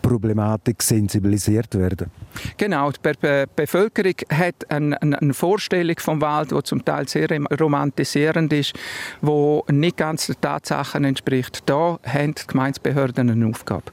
Problematik 0.08 0.82
sensibilisiert 0.82 1.74
werden. 1.74 2.10
Genau, 2.56 2.90
die 2.90 3.14
Be 3.20 3.46
Bevölkerung 3.54 4.14
hat 4.30 4.70
eine, 4.70 5.00
eine, 5.02 5.34
Vorstellung 5.34 5.96
vom 5.98 6.20
Wald, 6.20 6.50
die 6.50 6.62
zum 6.62 6.84
Teil 6.84 7.06
sehr 7.06 7.28
romantisierend 7.60 8.52
ist, 8.52 8.72
wo 9.20 9.64
nicht 9.70 9.98
ganz 9.98 10.26
den 10.26 10.40
Tatsachen 10.40 11.04
entspricht. 11.04 11.62
Da 11.66 11.98
haben 12.04 12.34
die 12.34 12.46
Gemeindebehörden 12.46 13.30
eine 13.30 13.46
Aufgabe 13.46 13.92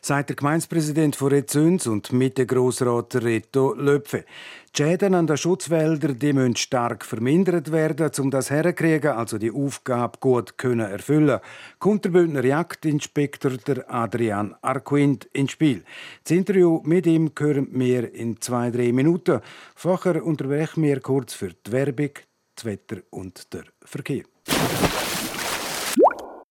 sagt 0.00 0.28
der 0.28 0.36
Gemeindepräsident 0.36 1.16
von 1.16 1.28
Rezüns 1.28 1.88
und 1.88 2.12
Mitte-Grossrat 2.12 3.16
Reto 3.16 3.74
Löpfe. 3.74 4.24
Die 4.76 4.82
Schäden 4.82 5.14
an 5.14 5.26
den 5.26 5.38
Schutzwäldern 5.38 6.18
die 6.18 6.34
müssen 6.34 6.54
stark 6.54 7.02
vermindert 7.02 7.72
werden, 7.72 8.10
um 8.18 8.30
das 8.30 8.50
herzukriegen, 8.50 9.12
also 9.12 9.38
die 9.38 9.50
Aufgabe 9.50 10.18
gut 10.20 10.58
können 10.58 10.90
erfüllen. 10.90 11.40
Kommt 11.78 12.04
der 12.04 12.10
Bündner 12.10 12.44
Jagdinspektor 12.44 13.52
der 13.52 13.90
Adrian 13.90 14.54
Arquint 14.60 15.24
ins 15.32 15.52
Spiel. 15.52 15.82
Das 16.24 16.32
Interview 16.32 16.82
mit 16.84 17.06
ihm 17.06 17.32
hören 17.38 17.68
wir 17.70 18.12
in 18.12 18.38
zwei, 18.42 18.70
drei 18.70 18.92
Minuten. 18.92 19.40
Vorher 19.74 20.22
unterbrechen 20.22 20.82
wir 20.82 21.00
kurz 21.00 21.32
für 21.32 21.54
die 21.54 21.72
Werbung, 21.72 22.10
das 22.54 22.66
Wetter 22.66 22.98
und 23.08 23.54
der 23.54 23.64
Verkehr. 23.82 24.24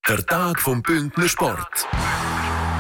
Der 0.08 0.26
Tag 0.26 0.60
vom 0.62 0.82
Bündner 0.82 1.30
Sport. 1.30 1.88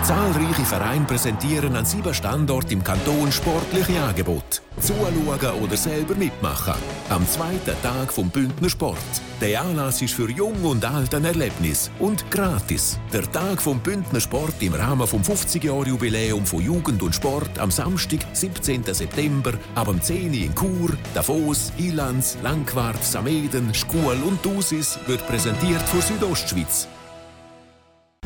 Zahlreiche 0.05 0.65
Vereine 0.65 1.03
präsentieren 1.05 1.75
an 1.75 1.83
sieben 1.83 2.13
Standorten 2.13 2.73
im 2.73 2.83
Kanton 2.83 3.31
sportliche 3.31 3.99
Angebote. 4.03 4.61
Zuschauen 4.79 5.63
oder 5.63 5.75
selber 5.75 6.13
mitmachen. 6.13 6.75
Am 7.09 7.27
zweiten 7.27 7.75
Tag 7.81 8.13
vom 8.13 8.29
Bündner 8.29 8.69
Sport. 8.69 8.99
Der 9.41 9.59
Anlass 9.59 10.03
ist 10.03 10.13
für 10.13 10.29
Jung 10.29 10.63
und 10.63 10.85
Alt 10.85 11.15
ein 11.15 11.25
Erlebnis 11.25 11.89
und 11.97 12.29
gratis. 12.29 12.99
Der 13.11 13.23
Tag 13.31 13.59
vom 13.59 13.79
Bündner 13.79 14.19
Sport 14.19 14.53
im 14.59 14.75
Rahmen 14.75 15.07
vom 15.07 15.23
50-Jahr-Jubiläum 15.23 16.45
von 16.45 16.61
Jugend 16.61 17.01
und 17.01 17.15
Sport 17.15 17.57
am 17.57 17.71
Samstag, 17.71 18.19
17. 18.31 18.83
September, 18.83 19.53
ab 19.73 19.87
dem 19.87 19.99
10 19.99 20.27
Uhr 20.27 20.33
in 20.35 20.53
Chur, 20.53 20.89
Davos, 21.15 21.73
Ilanz, 21.79 22.37
Langquart, 22.43 23.03
Sameden, 23.03 23.73
Schkuhl 23.73 24.19
und 24.23 24.45
Dusis 24.45 24.99
wird 25.07 25.25
präsentiert 25.25 25.81
von 25.81 26.01
Südostschweiz. 26.01 26.89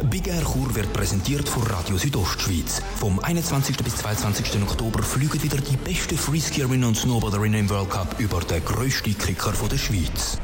Big 0.03 0.27
Air 0.27 0.44
Chur 0.44 0.74
wird 0.75 0.94
präsentiert 0.94 1.48
von 1.48 1.63
Radio 1.63 1.98
Südostschweiz. 1.98 2.82
Vom 3.00 3.20
21. 3.20 3.77
bis 3.77 3.98
22. 3.98 4.62
Oktober 4.63 5.03
fliegen 5.03 5.41
wieder 5.41 5.58
die 5.58 5.75
besten 5.77 6.18
Freeskierinnen 6.18 6.88
und 6.88 6.96
Snowboarderinnen 6.96 7.62
im 7.62 7.70
World 7.70 7.89
Cup 7.89 8.15
über 8.20 8.39
den 8.41 8.63
grössten 8.63 9.18
Kicker 9.18 9.53
der 9.70 9.77
Schweiz. 9.77 10.38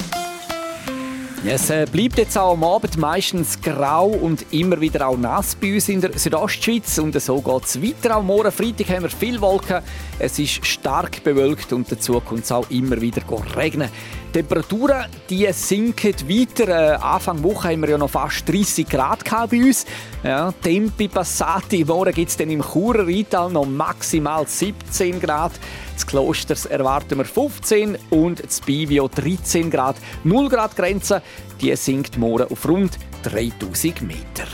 Es 1.45 1.71
äh, 1.71 1.87
bleibt 1.91 2.19
jetzt 2.19 2.37
auch 2.37 2.53
am 2.55 2.65
Abend 2.65 2.97
meistens 2.97 3.61
grau 3.61 4.09
und 4.09 4.53
immer 4.53 4.81
wieder 4.81 5.07
auch 5.07 5.17
nass 5.17 5.55
bei 5.55 5.75
uns 5.75 5.89
in 5.89 6.01
der 6.01 6.19
Südostschweiz. 6.19 6.99
Und 6.99 7.21
so 7.21 7.41
geht 7.41 7.65
es 7.65 7.83
weiter. 7.83 8.17
Am 8.17 8.27
Morgen 8.27 8.51
Freitag 8.51 8.89
haben 8.89 9.03
wir 9.03 9.11
viele 9.11 9.41
Wolken. 9.41 9.83
Es 10.19 10.39
ist 10.39 10.67
stark 10.67 11.23
bewölkt 11.23 11.73
und 11.73 11.91
dazu 11.93 12.21
kommt 12.21 12.45
es 12.45 12.53
auch 12.53 12.69
immer 12.71 13.01
wieder 13.01 13.23
regnen. 13.57 13.91
Temperaturen 14.37 15.07
die 15.31 15.51
sinken 15.51 16.13
weiter. 16.29 16.69
Äh, 16.69 16.97
Anfang 16.97 17.43
Woche 17.43 17.71
haben 17.71 17.81
wir 17.81 17.89
ja 17.89 17.97
noch 17.97 18.11
fast 18.11 18.47
30 18.47 18.87
Grad 18.87 19.25
bei 19.25 19.57
uns. 19.57 19.87
Ja, 20.23 20.53
Tempi 20.53 21.09
passati. 21.09 21.83
Morgen 21.87 22.13
gibt 22.13 22.29
es 22.29 22.37
dann 22.37 22.51
im 22.51 22.61
Churer 22.61 23.07
Rheintal 23.07 23.51
noch 23.51 23.65
maximal 23.65 24.47
17 24.47 25.21
Grad. 25.21 25.53
Das 25.95 26.07
Klosters 26.07 26.67
erwarten 26.67 27.17
wir 27.17 27.25
15 27.25 27.97
und 28.11 28.45
das 28.45 28.61
Bivio 28.61 29.09
13 29.09 29.71
Grad. 29.71 29.97
0 30.25 30.51
Grad 30.51 30.77
Grenze, 30.77 31.23
die 31.63 31.75
sinkt 31.75 32.19
morgen 32.19 32.53
auf 32.53 32.69
rund 32.69 32.99
3000 33.23 34.03
Meter. 34.03 34.47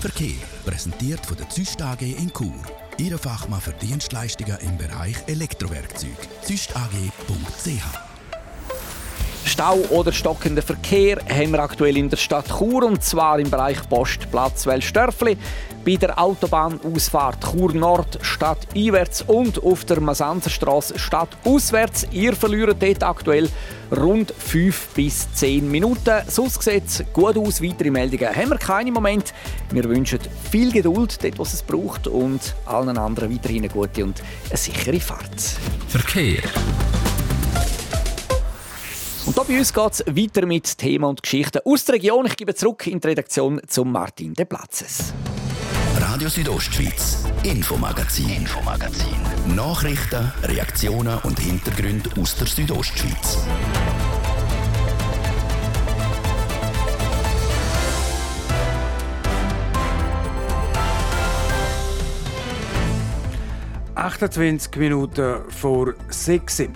Verkehr. 0.00 0.36
Präsentiert 0.64 1.26
von 1.26 1.36
der 1.36 1.48
Züst 1.48 1.82
AG 1.82 2.02
in 2.02 2.32
Chur. 2.32 2.54
Ihre 2.98 3.18
Fachmann 3.18 3.60
für 3.60 3.72
Dienstleistungen 3.72 4.58
im 4.60 4.78
Bereich 4.78 5.16
Elektrowerkzeug. 5.26 6.16
züstag.ch 6.42 8.15
Stau 9.56 9.78
oder 9.88 10.12
stockender 10.12 10.60
Verkehr 10.60 11.16
haben 11.30 11.52
wir 11.52 11.60
aktuell 11.60 11.96
in 11.96 12.10
der 12.10 12.18
Stadt 12.18 12.46
Chur 12.58 12.82
und 12.84 13.02
zwar 13.02 13.38
im 13.38 13.48
Bereich 13.48 13.88
Postplatz 13.88 14.66
Wellstörfli, 14.66 15.38
bei 15.82 15.96
der 15.96 16.18
Autobahnausfahrt 16.18 17.42
Chur 17.42 17.72
Nord 17.72 18.18
Stadt 18.20 18.58
einwärts 18.76 19.22
und 19.22 19.64
auf 19.64 19.86
der 19.86 20.00
Masanzerstraße 20.00 20.98
Stadt 20.98 21.30
auswärts. 21.42 22.06
Ihr 22.12 22.36
verliert 22.36 22.82
dort 22.82 23.02
aktuell 23.02 23.48
rund 23.96 24.34
5 24.36 24.88
bis 24.88 25.32
10 25.32 25.70
Minuten. 25.70 26.20
Sonst 26.28 26.62
sieht 26.62 26.86
es 26.86 27.04
gut 27.14 27.38
aus. 27.38 27.62
Weitere 27.62 27.90
Meldungen 27.90 28.36
haben 28.36 28.50
wir 28.50 28.58
keine 28.58 28.88
im 28.88 28.94
Moment. 28.94 29.32
Wir 29.70 29.84
wünschen 29.84 30.18
viel 30.50 30.70
Geduld 30.70 31.24
dort, 31.24 31.38
was 31.38 31.54
es 31.54 31.62
braucht 31.62 32.08
und 32.08 32.54
allen 32.66 32.98
anderen 32.98 33.32
weiterhin 33.32 33.62
eine 33.62 33.72
gute 33.72 34.04
und 34.04 34.22
eine 34.50 34.58
sichere 34.58 35.00
Fahrt. 35.00 35.40
Verkehr. 35.88 36.42
Und 39.26 39.34
hier 39.34 39.44
bei 39.44 39.58
uns 39.58 39.72
geht 39.72 39.92
es 39.92 40.06
weiter 40.06 40.46
mit 40.46 40.78
Themen 40.78 41.04
und 41.04 41.20
Geschichten 41.20 41.58
aus 41.64 41.84
der 41.84 41.96
Region. 41.96 42.26
Ich 42.26 42.36
gebe 42.36 42.54
zurück 42.54 42.86
in 42.86 43.00
die 43.00 43.08
Redaktion 43.08 43.60
zum 43.66 43.90
Martin 43.90 44.34
De 44.34 44.44
Platzes. 44.44 45.12
Radio 45.98 46.28
Südostschweiz, 46.28 47.24
Infomagazin, 47.42 48.28
Infomagazin. 48.30 49.16
Nachrichten, 49.56 50.32
Reaktionen 50.44 51.18
und 51.24 51.40
Hintergründe 51.40 52.08
aus 52.20 52.36
der 52.36 52.46
Südostschweiz. 52.46 53.38
...28 63.96 64.78
Minuten 64.78 65.50
vor 65.50 65.94
6 66.10 66.60
Uhr. 66.60 66.68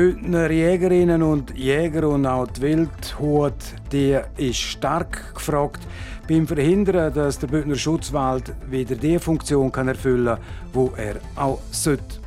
Bündner 0.00 0.50
Jägerinnen 0.50 1.22
und 1.22 1.54
Jäger 1.54 2.08
und 2.08 2.24
auch 2.24 2.46
die 2.46 2.62
Wildhut, 2.62 3.52
die 3.92 4.18
ist 4.38 4.56
stark 4.56 5.34
gefragt 5.34 5.80
beim 6.26 6.46
Verhindern, 6.46 7.12
dass 7.12 7.38
der 7.38 7.48
Bündner 7.48 7.74
Schutzwald 7.74 8.54
wieder 8.70 8.94
die 8.94 9.18
Funktion 9.18 9.70
kann 9.70 9.88
erfüllen 9.88 10.36
kann, 10.36 10.38
wo 10.72 10.90
er 10.96 11.16
auch 11.36 11.58
sollte. 11.70 12.19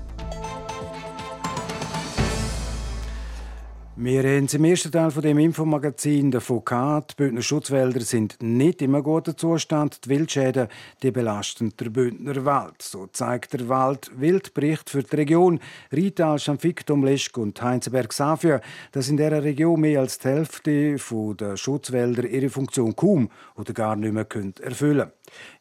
Wir 3.96 4.24
haben 4.24 4.48
im 4.48 4.66
ersten 4.66 4.92
Teil 4.92 5.12
von 5.12 5.22
dem 5.22 5.38
Infomagazin 5.38 6.32
davon 6.32 6.66
gehabt, 6.66 7.12
die 7.12 7.16
Bündner 7.18 7.44
Schutzwälder 7.44 8.02
sind 8.02 8.42
nicht 8.42 8.82
einem 8.82 9.04
guten 9.04 9.38
Zustand. 9.38 10.04
Die 10.04 10.10
Wildschäden 10.10 10.68
die 11.04 11.12
belasten 11.12 11.78
den 11.78 11.94
Bündner 11.94 12.44
Wald. 12.44 12.82
So 12.82 13.06
zeigt 13.06 13.54
der 13.54 13.70
Wald-Wildbericht 13.70 14.90
für 14.90 15.04
die 15.04 15.16
Region 15.16 15.60
Rital, 15.92 16.40
Schanfiktum, 16.40 17.06
Leschk 17.06 17.38
und 17.38 17.62
Heinzenberg-Safia, 17.62 18.62
dass 18.94 19.10
in 19.10 19.18
dieser 19.18 19.44
Region 19.44 19.80
mehr 19.80 20.00
als 20.00 20.18
die 20.18 20.28
Hälfte 20.28 20.96
der 21.40 21.56
Schutzwälder 21.56 22.26
ihre 22.26 22.50
Funktion 22.50 22.96
kaum 22.96 23.30
oder 23.56 23.74
gar 23.74 23.96
nicht 23.96 24.12
mehr 24.12 24.26
erfüllen 24.60 24.98
können. 24.98 25.12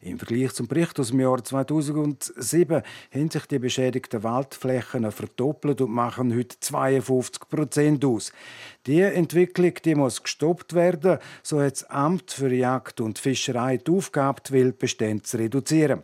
Im 0.01 0.19
Vergleich 0.19 0.53
zum 0.53 0.67
Bericht 0.67 0.99
aus 0.99 1.09
dem 1.09 1.19
Jahr 1.19 1.43
2007 1.43 2.81
haben 3.13 3.29
sich 3.29 3.45
die 3.45 3.59
beschädigten 3.59 4.23
Waldflächen 4.23 5.11
verdoppelt 5.11 5.81
und 5.81 5.91
machen 5.91 6.35
heute 6.35 6.59
52 6.59 7.49
Prozent 7.49 8.05
aus. 8.05 8.31
Die 8.85 9.01
Entwicklung 9.01 9.73
die 9.85 9.95
muss 9.95 10.23
gestoppt 10.23 10.73
werden, 10.73 11.19
so 11.41 11.61
hat 11.61 11.73
das 11.73 11.89
Amt 11.89 12.31
für 12.31 12.53
Jagd 12.53 13.01
und 13.01 13.19
Fischerei 13.19 13.77
die 13.77 13.91
Aufgabe, 13.91 14.41
die 14.47 14.53
Wildbestände 14.53 15.23
zu 15.23 15.37
reduzieren. 15.37 16.03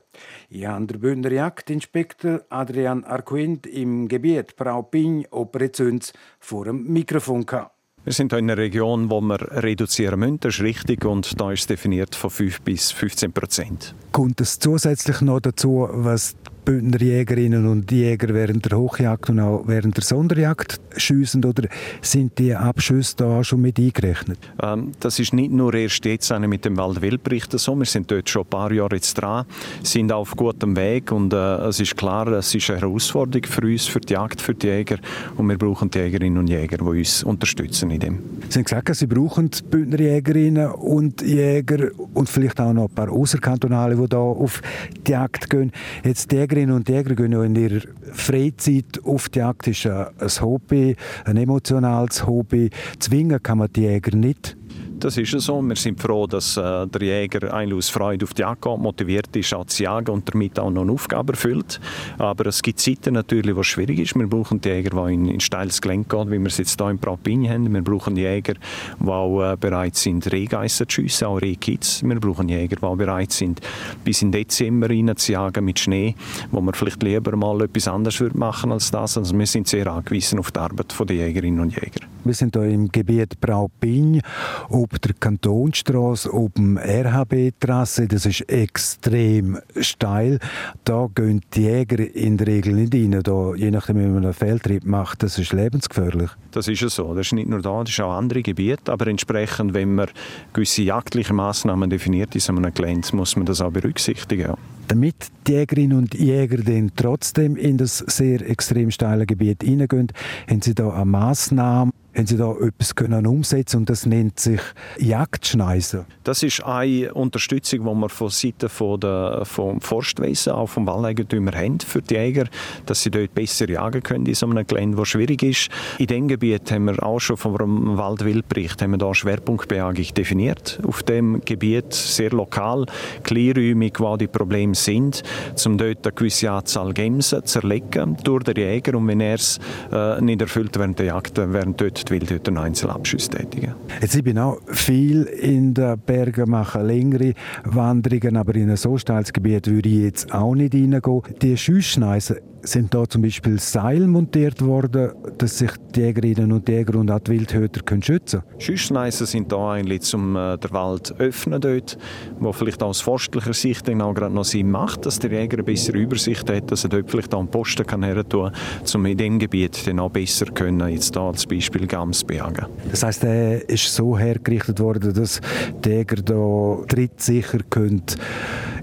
Ich 0.50 0.66
habe 0.66 0.86
den 0.88 1.00
Bündner 1.00 1.32
Jagdinspektor 1.32 2.42
Adrian 2.50 3.04
Arquint 3.04 3.68
im 3.68 4.08
Gebiet 4.08 4.56
Braupin 4.56 5.28
Operezünz 5.32 6.14
vor 6.40 6.66
dem 6.66 6.92
Mikrofon 6.92 7.46
gehabt. 7.46 7.79
Wir 8.06 8.14
sind 8.14 8.32
hier 8.32 8.40
in 8.40 8.50
einer 8.50 8.58
Region, 8.58 9.10
wo 9.10 9.20
wir 9.22 9.40
reduzieren 9.62 10.20
müssen, 10.20 10.40
das 10.40 10.56
ist 10.56 10.62
richtig, 10.62 11.06
und 11.06 11.40
da 11.40 11.52
ist 11.52 11.70
definiert 11.70 12.16
von 12.16 12.30
5 12.30 12.62
bis 12.62 12.92
15 12.92 13.34
Prozent. 13.34 13.94
Kommt 14.12 14.40
es 14.42 14.58
zusätzlich 14.58 15.22
noch 15.22 15.42
dazu, 15.42 15.88
was 15.92 16.36
Bündner 16.70 17.02
Jägerinnen 17.02 17.66
und 17.66 17.92
Jäger 17.92 18.32
während 18.32 18.70
der 18.70 18.78
Hochjagd 18.78 19.32
und 19.32 19.40
auch 19.40 19.64
während 19.66 19.98
der 19.98 20.04
Sonderjagd 20.04 20.80
schiessen 20.98 21.44
oder 21.44 21.68
sind 22.00 22.38
die 22.38 22.54
Abschüsse 22.56 23.16
da 23.18 23.44
schon 23.44 23.62
mit 23.62 23.80
eingerechnet? 23.80 24.38
Ähm, 24.62 24.92
das 25.00 25.18
ist 25.18 25.34
nicht 25.34 25.52
nur 25.52 25.74
erst 25.74 26.06
jetzt 26.06 26.32
mit 26.42 26.66
dem 26.66 26.78
Waldwildbericht 26.78 27.60
so, 27.60 27.76
wir 27.76 27.88
sind 27.88 28.12
dort 28.12 28.30
schon 28.30 28.44
ein 28.44 28.50
paar 28.50 28.72
Jahre 28.72 28.98
jetzt 28.98 29.16
dran, 29.16 29.48
sind 29.82 30.12
auf 30.12 30.36
gutem 30.36 30.76
Weg 30.76 31.12
und 31.12 31.34
äh, 31.34 31.38
es 31.38 31.80
ist 31.80 31.98
klar, 31.98 32.28
es 32.28 32.54
ist 32.54 32.70
eine 32.70 32.82
Herausforderung 32.82 33.48
für 33.48 33.62
uns, 33.64 33.88
für 33.88 34.00
die 34.00 34.14
Jagd, 34.14 34.40
für 34.40 34.54
die 34.54 34.68
Jäger 34.68 34.98
und 35.38 35.50
wir 35.50 35.58
brauchen 35.58 35.90
die 35.90 35.98
Jägerinnen 35.98 36.38
und 36.38 36.50
Jäger, 36.50 36.78
die 36.78 36.84
uns 36.84 37.24
unterstützen 37.24 37.90
in 37.90 38.00
dem. 38.00 38.20
Sie 38.48 38.60
haben 38.60 38.66
gesagt, 38.66 38.94
Sie 38.96 39.08
brauchen 39.08 39.50
Bündner 39.72 40.02
Jägerinnen 40.02 40.70
und 40.70 41.24
Jäger 41.24 41.90
und 42.14 42.30
vielleicht 42.30 42.60
auch 42.60 42.74
noch 42.74 42.90
ein 42.90 42.94
paar 42.94 43.12
Außerkantonale, 43.12 43.96
die 43.96 44.08
da 44.08 44.20
auf 44.20 44.62
die 45.08 45.14
Jagd 45.14 45.50
gehen. 45.50 45.72
Jetzt 46.04 46.32
die 46.32 46.36
Jägerinnen 46.60 46.76
und 46.76 46.90
Jäger 46.90 47.16
gehen 47.16 47.32
ja 47.32 47.44
in 47.44 47.56
ihrer 47.56 47.82
Freizeit 48.12 49.00
auf 49.06 49.30
die 49.30 49.40
Jagd. 49.40 49.68
Das 49.68 49.78
ist 49.78 49.86
ein 49.86 50.46
Hobby, 50.46 50.96
ein 51.26 51.38
emotionales 51.38 52.26
Hobby. 52.26 52.70
Zwingen 53.00 53.42
kann 53.42 53.60
man 53.60 53.72
die 53.72 53.82
Jäger 53.82 54.16
nicht. 54.16 54.59
Das 55.00 55.18
ist 55.18 55.32
so. 55.32 55.62
Wir 55.62 55.78
sind 55.78 56.02
froh, 56.02 56.28
dass 56.28 56.58
äh, 56.58 56.86
der 56.88 57.02
Jäger 57.02 57.54
eigentlich 57.54 57.78
aus 57.78 57.90
Freude 57.90 58.26
auf 58.26 58.34
die 58.34 58.42
Jagd 58.42 58.64
geht, 58.64 58.78
motiviert 58.80 59.34
ist, 59.34 59.54
auch 59.54 59.66
zu 59.66 59.84
jagen 59.84 60.12
und 60.12 60.28
damit 60.28 60.60
auch 60.60 60.70
noch 60.70 60.82
eine 60.82 60.92
Aufgabe 60.92 61.34
erfüllt. 61.34 61.80
Aber 62.18 62.48
es 62.48 62.62
gibt 62.62 62.82
Zeiten 62.82 63.14
natürlich, 63.14 63.56
wo 63.56 63.62
es 63.62 63.68
schwierig 63.68 64.00
ist. 64.00 64.16
Wir 64.16 64.28
brauchen 64.28 64.60
Jäger, 64.62 64.90
die 64.90 65.14
in, 65.14 65.26
in 65.30 65.40
steiles 65.40 65.82
Gelände 65.82 66.10
gehen, 66.10 66.30
wie 66.32 66.38
wir 66.38 66.48
es 66.48 66.58
jetzt 66.58 66.78
hier 66.78 66.90
in 66.90 66.98
Braupini 66.98 67.48
haben. 67.48 67.74
Wir 67.74 67.82
brauchen 67.82 68.18
Jäger, 68.18 68.56
die 69.00 69.08
auch 69.08 69.54
äh, 69.54 69.56
bereit 69.56 69.96
sind, 69.96 70.30
Rehgeissen 70.30 70.90
zu 70.90 70.96
schiessen, 70.96 71.28
auch 71.28 71.38
Rehkitz. 71.38 72.04
Wir 72.04 72.20
brauchen 72.20 72.50
Jäger, 72.50 72.76
die 72.76 72.84
auch 72.84 72.98
bereit 72.98 73.32
sind, 73.32 73.62
bis 74.04 74.22
in 74.22 74.34
Dezember 74.34 74.90
rein 74.90 75.16
zu 75.16 75.32
jagen 75.32 75.64
mit 75.64 75.80
Schnee, 75.80 76.16
wo 76.52 76.60
man 76.60 76.74
vielleicht 76.74 77.02
lieber 77.04 77.38
mal 77.38 77.62
etwas 77.62 77.88
anderes 77.88 78.22
machen 78.34 78.74
als 78.74 78.92
das. 78.92 79.18
Also 79.18 79.38
wir 79.38 79.48
sind 79.48 79.70
sehr 79.70 79.88
angewiesen 79.88 80.40
auf 80.40 80.52
die 80.52 80.60
Arbeit 80.60 80.94
der 81.08 81.16
Jägerinnen 81.16 81.62
und 81.62 81.74
Jäger. 81.74 82.06
Wir 82.26 82.34
sind 82.34 82.56
hier 82.56 82.66
im 82.66 82.92
Gebiet 82.92 83.40
Braupin, 83.40 84.22
ob 84.68 85.02
der 85.02 85.14
Kantonstrasse, 85.14 86.34
ob 86.34 86.54
dem 86.56 86.78
RHB-Trasse. 86.78 88.08
Das 88.08 88.26
ist 88.26 88.42
extrem 88.50 89.58
steil. 89.80 90.40
Da 90.84 91.08
gehen 91.16 91.42
die 91.54 91.62
Jäger 91.62 92.14
in 92.14 92.36
der 92.36 92.48
Regel 92.48 92.74
nicht 92.74 92.94
rein. 92.94 93.22
Da, 93.24 93.56
je 93.56 93.72
nachdem, 93.72 94.00
wie 94.00 94.08
man 94.08 94.26
einen 94.26 94.34
Feldtrieb 94.34 94.86
macht, 94.86 95.24
das 95.24 95.40
ist 95.40 95.54
lebensgefährlich. 95.54 96.30
Das 96.52 96.68
ist 96.68 96.82
es 96.82 96.96
so. 96.96 97.14
Das 97.16 97.28
ist 97.28 97.34
nicht 97.34 97.48
nur 97.48 97.62
da, 97.62 97.80
das 97.80 97.92
ist 97.92 98.02
auch 98.02 98.12
andere 98.12 98.42
Gebiete. 98.42 98.92
Aber 98.92 99.08
entsprechend, 99.08 99.74
wenn 99.74 99.96
man 99.96 100.10
gewisse 100.52 100.82
jagdliche 100.82 101.34
Maßnahmen 101.34 101.90
definiert 101.90 102.36
in 102.36 102.42
so 102.42 102.54
einem 102.54 102.74
Gelände, 102.74 103.08
muss 103.14 103.38
man 103.38 103.46
das 103.46 103.62
auch 103.62 103.72
berücksichtigen. 103.72 104.56
Damit 104.90 105.16
die 105.48 105.52
Jägerinnen 105.52 105.98
und 105.98 106.16
Jäger 106.16 106.58
dann 106.58 106.92
trotzdem 106.96 107.56
in 107.56 107.78
das 107.78 108.00
sehr 108.00 108.42
extrem 108.50 108.90
steile 108.92 109.26
Gebiet 109.26 109.64
hineingehen, 109.64 110.08
haben 110.50 110.62
sie 110.62 110.74
da 110.74 110.90
eine 110.90 111.06
Maßnahme 111.06 111.92
haben 112.20 112.28
Sie 112.28 112.36
da 112.36 112.52
etwas 112.52 112.96
können 112.96 113.26
umsetzen 113.26 113.78
und 113.78 113.90
das 113.90 114.06
nennt 114.06 114.42
sich 114.42 114.60
Jagdschneisen? 114.98 116.06
Das 116.26 116.44
ist 116.44 116.62
eine 116.66 117.14
Unterstützung, 117.14 117.80
die 117.80 118.02
wir 118.02 118.10
von 118.10 118.30
Seiten 118.30 118.68
von 118.68 119.00
der, 119.00 119.44
vom 119.46 119.80
Forstwesen, 119.80 120.52
auch 120.52 120.68
vom 120.68 120.86
Waldeigentümer 120.86 121.54
haben 121.54 121.80
für 121.80 122.02
die 122.02 122.16
Jäger, 122.16 122.48
dass 122.86 123.04
sie 123.04 123.10
dort 123.10 123.34
besser 123.34 123.70
jagen 123.70 124.04
können 124.04 124.26
in 124.26 124.34
so 124.34 124.48
einem 124.48 124.68
Gelände, 124.68 124.98
wo 124.98 125.06
schwierig 125.06 125.44
ist. 125.44 125.70
In 125.98 126.08
diesem 126.08 126.28
Gebiet 126.28 126.70
haben 126.72 126.86
wir 126.86 127.02
auch 127.02 127.20
schon 127.20 127.38
vom 127.38 127.98
Waldwildbericht 127.98 128.82
haben 128.82 128.92
wir 128.92 128.98
da 128.98 129.14
Schwerpunktbejagung 129.14 130.14
definiert. 130.14 130.82
Auf 130.86 131.04
dem 131.04 131.40
Gebiet 131.46 131.94
sehr 131.94 132.32
lokal, 132.32 132.86
kleinräumig, 133.24 133.94
wo 134.00 134.18
die 134.18 134.28
Probleme 134.28 134.76
sind, 134.76 135.24
um 135.66 135.78
dort 135.78 136.06
eine 136.06 136.14
gewisse 136.14 136.52
Anzahl 136.52 136.94
Gemsen 136.94 137.46
zu 137.46 137.60
erlegen 137.60 138.18
durch 138.26 138.44
den 138.44 138.58
Jäger 138.58 138.98
und 138.98 139.08
wenn 139.08 139.22
er 139.22 139.36
es 139.36 139.58
äh, 139.90 140.20
nicht 140.20 140.42
erfüllt 140.42 140.78
während 140.78 141.00
der 141.00 141.06
Jagd, 141.06 141.38
werden 141.38 141.78
dort 141.78 141.99
die 142.06 142.14
Wildhüter 142.14 142.56
Einzelabschüsse 142.60 143.30
tätigen. 143.30 143.76
Jetzt, 144.02 144.16
ich 144.16 144.24
bin 144.24 144.38
auch 144.38 144.60
viel 144.68 145.24
in 145.24 145.74
den 145.74 146.00
Bergen, 146.00 146.50
mache 146.50 146.82
längere 146.82 147.34
Wanderungen, 147.64 148.38
aber 148.38 148.56
in 148.56 148.70
ein 148.70 148.78
so 148.78 148.98
steiles 148.98 149.34
Gebiet 149.34 149.68
würde 149.68 149.90
ich 149.90 150.00
jetzt 150.00 150.34
auch 150.34 150.56
nicht 150.56 150.74
reingehen. 150.74 151.22
Die 151.42 151.58
Schüssschneisen, 151.58 152.38
sind 152.64 152.94
da 152.94 153.08
zum 153.08 153.22
Beispiel 153.22 153.60
Seil 153.60 154.08
montiert 154.08 154.62
worden, 154.62 155.12
dass 155.38 155.58
sich 155.58 155.72
die 155.96 156.02
Jägerinnen 156.02 156.52
und 156.52 156.68
Jäger 156.68 157.00
und 157.00 157.10
auch 157.12 157.20
die 157.20 157.32
Wildhüter 157.32 157.82
können 157.82 158.04
schützen 158.04 158.42
können? 158.42 158.62
Schüssneisen 158.62 159.26
sind 159.26 159.52
da 159.52 159.74
eigentlich, 159.74 160.14
um 160.14 160.36
äh, 160.36 160.58
den 160.58 160.72
Wald 160.72 161.14
öffnen 161.20 161.62
dort, 161.62 161.98
wo 162.40 162.52
vielleicht 162.52 162.84
aus 162.84 163.02
forstlicher 163.02 163.54
Sicht 163.54 163.90
auch 163.90 164.14
gerade 164.14 164.34
noch 164.34 164.44
Sinn 164.44 164.72
macht, 164.72 165.06
dass 165.06 165.20
der 165.20 165.32
Jäger 165.32 165.58
eine 165.58 165.64
bessere 165.64 165.98
Übersicht 165.98 166.50
hat, 166.50 166.72
dass 166.72 166.84
er 166.84 166.90
dort 166.90 167.10
vielleicht 167.10 167.34
auch 167.34 167.40
einen 167.40 167.52
Posten 167.52 167.86
kann 167.86 168.04
her 168.04 168.28
tun, 168.28 168.52
um 168.94 169.06
in 169.06 169.18
dem 169.18 169.40
Gebiet 169.40 169.88
dann 169.88 170.00
auch 170.00 170.10
besser 170.10 170.46
können, 170.48 170.88
jetzt 170.90 171.16
da 171.16 171.34
zum 171.34 171.50
Beispiel 171.50 171.88
Gams 171.88 172.24
bejagen. 172.24 172.68
Das 172.90 173.04
heißt, 173.04 173.24
er 173.24 173.68
ist 173.70 173.94
so 173.94 174.18
hergerichtet 174.18 174.80
worden, 174.80 175.14
dass 175.14 175.42
die 175.84 175.90
Jäger 175.90 176.22
da 176.22 176.86
trittsicher 176.88 177.60
können 177.70 178.04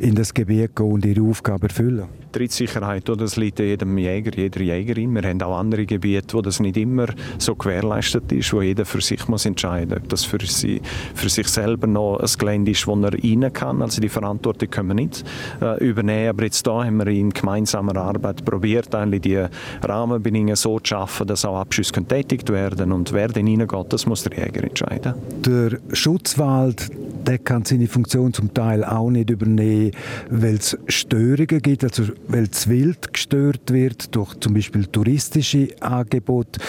in 0.00 0.14
das 0.14 0.34
Gebiet 0.34 0.76
gehen 0.76 0.92
und 0.92 1.04
ihre 1.04 1.22
Aufgabe 1.22 1.68
erfüllen 1.68 2.06
Trittsicherheit, 2.36 3.08
das 3.08 3.36
liegt 3.36 3.60
jedem 3.60 3.96
Jäger, 3.96 4.32
jeder 4.36 4.60
Jägerin. 4.60 5.14
Wir 5.14 5.22
haben 5.22 5.40
auch 5.40 5.58
andere 5.58 5.86
Gebiete, 5.86 6.36
wo 6.36 6.42
das 6.42 6.60
nicht 6.60 6.76
immer 6.76 7.06
so 7.38 7.54
gewährleistet 7.54 8.30
ist, 8.30 8.52
wo 8.52 8.60
jeder 8.60 8.84
für 8.84 9.00
sich 9.00 9.26
muss 9.26 9.46
entscheiden 9.46 9.96
ob 9.96 10.08
das 10.10 10.24
für, 10.24 10.44
sie, 10.44 10.82
für 11.14 11.30
sich 11.30 11.48
selber 11.48 11.86
noch 11.86 12.18
ein 12.18 12.28
Gelände 12.38 12.72
ist, 12.72 12.86
wo 12.86 12.94
er 12.96 13.14
rein 13.14 13.50
kann. 13.52 13.80
Also 13.80 14.02
die 14.02 14.10
Verantwortung 14.10 14.68
können 14.68 14.88
wir 14.88 14.94
nicht 14.94 15.24
äh, 15.62 15.82
übernehmen. 15.82 16.28
Aber 16.28 16.44
jetzt 16.44 16.66
da 16.66 16.84
haben 16.84 16.98
wir 16.98 17.06
in 17.06 17.30
gemeinsamer 17.30 17.96
Arbeit 17.96 18.44
probiert, 18.44 18.94
eigentlich 18.94 19.22
die 19.22 19.42
Rahmenbedingungen 19.82 20.56
so 20.56 20.78
zu 20.78 20.90
schaffen, 20.90 21.26
dass 21.26 21.46
auch 21.46 21.58
Abschüsse 21.58 21.92
getätigt 21.92 22.50
werden 22.50 22.92
und 22.92 23.14
wer 23.14 23.28
dann 23.28 23.46
reingeht, 23.46 23.92
das 23.92 24.04
muss 24.04 24.24
der 24.24 24.44
Jäger 24.44 24.62
entscheiden. 24.62 25.14
Der 25.42 25.78
Schutzwald 25.92 26.90
der 27.26 27.38
kann 27.38 27.64
seine 27.64 27.88
Funktion 27.88 28.32
zum 28.32 28.54
Teil 28.54 28.84
auch 28.84 29.10
nicht 29.10 29.30
übernehmen, 29.30 29.90
weil 30.30 30.54
es 30.54 30.78
Störungen 30.88 31.60
gibt, 31.60 31.84
also 31.84 32.04
weil 32.28 32.46
das 32.46 32.68
Wild 32.68 33.12
gestört 33.12 33.72
wird 33.72 34.14
durch 34.14 34.34
zum 34.40 34.54
Beispiel 34.54 34.86
touristische 34.86 35.68
Angebote. 35.80 36.60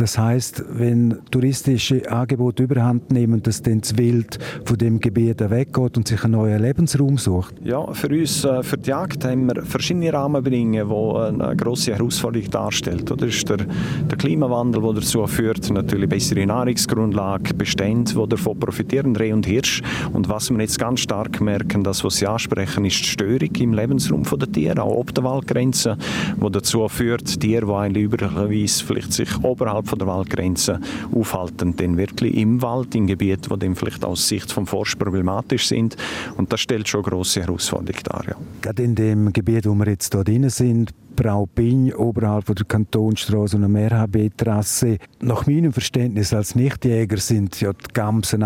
Das 0.00 0.16
heißt, 0.16 0.64
wenn 0.70 1.18
touristische 1.30 2.10
Angebote 2.10 2.62
überhand 2.62 3.10
nehmen, 3.12 3.42
dass 3.42 3.60
dann 3.60 3.82
das 3.82 3.98
Wild 3.98 4.38
von 4.64 4.78
dem 4.78 4.98
Gebiet 4.98 5.40
weggeht 5.50 5.98
und 5.98 6.08
sich 6.08 6.24
einen 6.24 6.32
neuen 6.32 6.62
Lebensraum 6.62 7.18
sucht? 7.18 7.54
Ja, 7.62 7.86
für 7.92 8.08
uns, 8.08 8.42
äh, 8.46 8.62
für 8.62 8.78
die 8.78 8.88
Jagd, 8.88 9.26
haben 9.26 9.44
wir 9.44 9.62
verschiedene 9.62 10.10
Rahmenbedingungen, 10.10 10.88
die 10.88 11.42
eine 11.42 11.54
grosse 11.54 11.92
Herausforderung 11.92 12.48
darstellen. 12.50 13.04
Das 13.04 13.20
ist 13.20 13.46
der, 13.46 13.58
der 13.58 14.16
Klimawandel, 14.16 14.80
der 14.80 14.94
dazu 14.94 15.26
führt, 15.26 15.70
natürlich 15.70 16.08
bessere 16.08 16.46
Nahrungsgrundlage, 16.46 17.52
Bestände, 17.52 18.14
die 18.14 18.26
davon 18.26 18.58
profitieren, 18.58 19.14
Reh 19.14 19.34
und 19.34 19.44
Hirsch. 19.44 19.82
Und 20.14 20.30
was 20.30 20.50
wir 20.50 20.58
jetzt 20.60 20.78
ganz 20.78 21.00
stark 21.00 21.42
merken, 21.42 21.84
das, 21.84 22.02
was 22.04 22.16
Sie 22.16 22.26
ansprechen, 22.26 22.86
ist 22.86 23.00
die 23.00 23.04
Störung 23.04 23.54
im 23.54 23.74
Lebensraum 23.74 24.22
der 24.22 24.50
Tiere, 24.50 24.82
auch 24.82 24.96
ob 24.96 25.14
der 25.14 25.24
Waldgrenze, 25.24 25.98
die 26.42 26.50
dazu 26.50 26.88
führt, 26.88 27.38
Tiere, 27.38 27.66
die 27.66 27.72
eigentlich 27.72 28.04
üblicherweise 28.06 28.82
vielleicht 28.82 29.12
sich 29.12 29.28
oberhalb 29.44 29.89
von 29.90 29.98
der 29.98 30.08
Waldgrenze 30.08 30.80
aufhalten, 31.14 31.76
dann 31.76 31.96
wirklich 31.96 32.34
im 32.36 32.62
Wald, 32.62 32.94
in 32.94 33.06
Gebieten, 33.06 33.52
die 33.52 33.58
dann 33.58 33.74
vielleicht 33.74 34.04
aus 34.04 34.26
Sicht 34.28 34.50
vom 34.50 34.66
Forst 34.66 34.98
problematisch 34.98 35.66
sind. 35.66 35.96
Und 36.36 36.52
das 36.52 36.60
stellt 36.60 36.88
schon 36.88 37.02
große 37.02 37.42
Herausforderungen 37.42 38.02
dar. 38.04 38.24
Ja. 38.26 38.36
Gerade 38.62 38.82
in 38.82 38.94
dem 38.94 39.32
Gebiet, 39.32 39.66
wo 39.66 39.74
wir 39.74 39.88
jetzt 39.88 40.14
hier 40.14 40.24
drin 40.24 40.48
sind, 40.48 40.94
Braupin, 41.20 41.92
oberhalb 41.92 42.46
der 42.46 42.64
Kantonstraße 42.64 43.56
und 43.58 43.74
der 43.74 43.92
RHB-Trasse. 43.92 44.96
Nach 45.20 45.46
meinem 45.46 45.70
Verständnis 45.70 46.32
als 46.32 46.54
Nichtjäger 46.54 47.18
sind 47.18 47.60
ja 47.60 47.74
die 47.74 47.92
Gamsen 47.92 48.42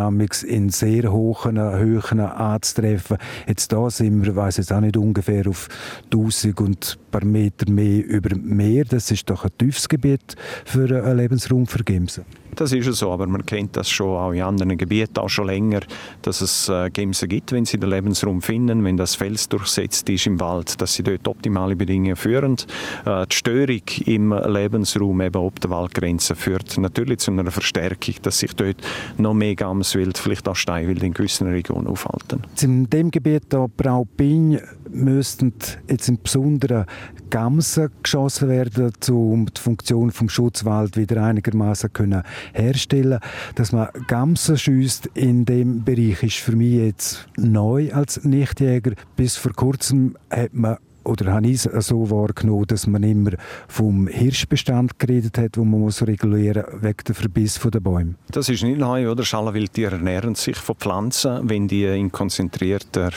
in 0.49 0.71
sehr 0.71 1.13
hohen 1.13 1.57
Höhen 1.57 2.21
anzutreffen. 2.21 3.19
Jetzt 3.47 3.73
da 3.73 3.89
sind 3.91 4.25
wir, 4.25 4.35
weiß 4.35 4.57
jetzt 4.57 4.73
auch 4.73 4.81
nicht, 4.81 4.97
ungefähr 4.97 5.47
auf 5.47 5.69
1000 6.07 6.61
und 6.61 6.99
ein 6.99 7.11
paar 7.13 7.25
Meter 7.25 7.71
mehr 7.71 8.05
über 8.05 8.35
Meer. 8.37 8.85
Das 8.87 9.09
ist 9.13 9.31
doch 9.31 9.45
ein 9.45 9.53
tiefes 9.57 9.89
Gebiet 9.89 10.35
für 10.65 11.05
einen 11.05 11.17
Lebensraum 11.17 11.69
für 11.69 11.85
Gemsen. 11.85 12.25
Das 12.55 12.73
ist 12.73 12.93
so, 12.93 13.11
aber 13.11 13.27
man 13.27 13.45
kennt 13.45 13.77
das 13.77 13.89
schon 13.89 14.17
auch 14.17 14.33
in 14.33 14.43
anderen 14.43 14.77
Gebieten 14.77 15.19
auch 15.19 15.29
schon 15.29 15.47
länger, 15.47 15.81
dass 16.23 16.41
es 16.41 16.69
äh, 16.69 16.91
Gemsen 16.91 17.29
gibt, 17.29 17.53
wenn 17.53 17.65
sie 17.65 17.79
den 17.79 17.91
Lebensraum 17.91 18.43
finden, 18.43 18.85
wenn 18.85 18.97
das 18.97 19.15
Fels 19.15 19.49
durchsetzt 19.49 20.09
ist 20.09 20.27
im 20.27 20.41
Wald, 20.41 20.81
dass 20.81 20.95
sie 20.95 21.03
dort 21.03 21.27
optimale 21.29 21.77
Bedingungen 21.77 22.17
führen. 22.17 22.57
Äh, 23.05 23.27
die 23.27 23.37
Störung 23.37 23.83
im 24.07 24.33
Lebensraum 24.33 25.21
eben 25.21 25.37
ob 25.37 25.61
der 25.61 25.71
Waldgrenze 25.71 26.35
führt 26.35 26.79
natürlich 26.79 27.19
zu 27.19 27.31
einer 27.31 27.51
Verstärkung, 27.51 28.15
dass 28.23 28.39
sich 28.39 28.55
dort 28.55 28.77
noch 29.19 29.35
mehr 29.35 29.55
Gamswild, 29.55 30.19
vielleicht 30.19 30.49
auch 30.49 30.57
Steinwild 30.57 31.03
in 31.03 31.15
gewissen 31.15 31.49
Regionen 31.49 31.87
aufhalten. 31.87 32.43
In 32.61 32.89
dem 32.89 33.11
Gebiet 33.11 33.45
hier 33.51 33.69
Braupin 33.77 34.61
müssten 34.91 35.53
jetzt 35.89 36.09
im 36.09 36.19
Besonderen 36.23 36.87
Gamsen 37.31 37.91
geschossen 38.03 38.49
werden, 38.49 38.93
um 39.11 39.47
die 39.47 39.61
Funktion 39.61 40.11
vom 40.11 40.29
Schutzwald 40.29 40.97
wieder 40.97 41.23
einigermaßen 41.23 41.93
können 41.93 42.23
herstellen, 42.53 43.21
dass 43.55 43.73
man 43.73 43.89
Gamsen 44.07 44.59
schießt 44.59 45.11
in 45.15 45.45
dem 45.45 45.85
Bereich 45.85 46.23
ist 46.23 46.37
für 46.37 46.57
mich 46.57 46.75
jetzt 46.75 47.29
neu 47.37 47.93
als 47.93 48.25
Nichtjäger. 48.25 48.93
Bis 49.17 49.37
vor 49.37 49.53
kurzem 49.53 50.17
hat 50.31 50.55
man 50.55 50.79
oder 51.05 51.33
habe 51.33 51.47
ich 51.47 51.67
es 51.67 51.87
so 51.87 52.11
wahrgenommen, 52.11 52.67
dass 52.67 52.87
man 52.87 53.03
immer 53.03 53.33
vom 53.69 54.07
Hirschbestand 54.09 54.99
geredet 54.99 55.39
hat, 55.39 55.57
wo 55.57 55.65
man 55.65 55.81
muss 55.81 56.03
regulieren 56.07 56.65
wegen 56.81 57.05
der 57.07 57.15
Verbiss 57.15 57.61
der 57.61 57.81
Bäume. 57.81 58.15
Das 58.31 58.49
ist 58.49 58.63
nicht 58.63 58.79
neu, 58.79 59.11
oder? 59.11 59.25
Schalenwildtiere 59.25 59.97
ernähren 59.97 60.35
sich 60.35 60.57
von 60.57 60.77
Pflanzen. 60.77 61.49
Wenn 61.49 61.69
die 61.69 61.85
in 61.85 62.11
konzentrierter 62.13 63.11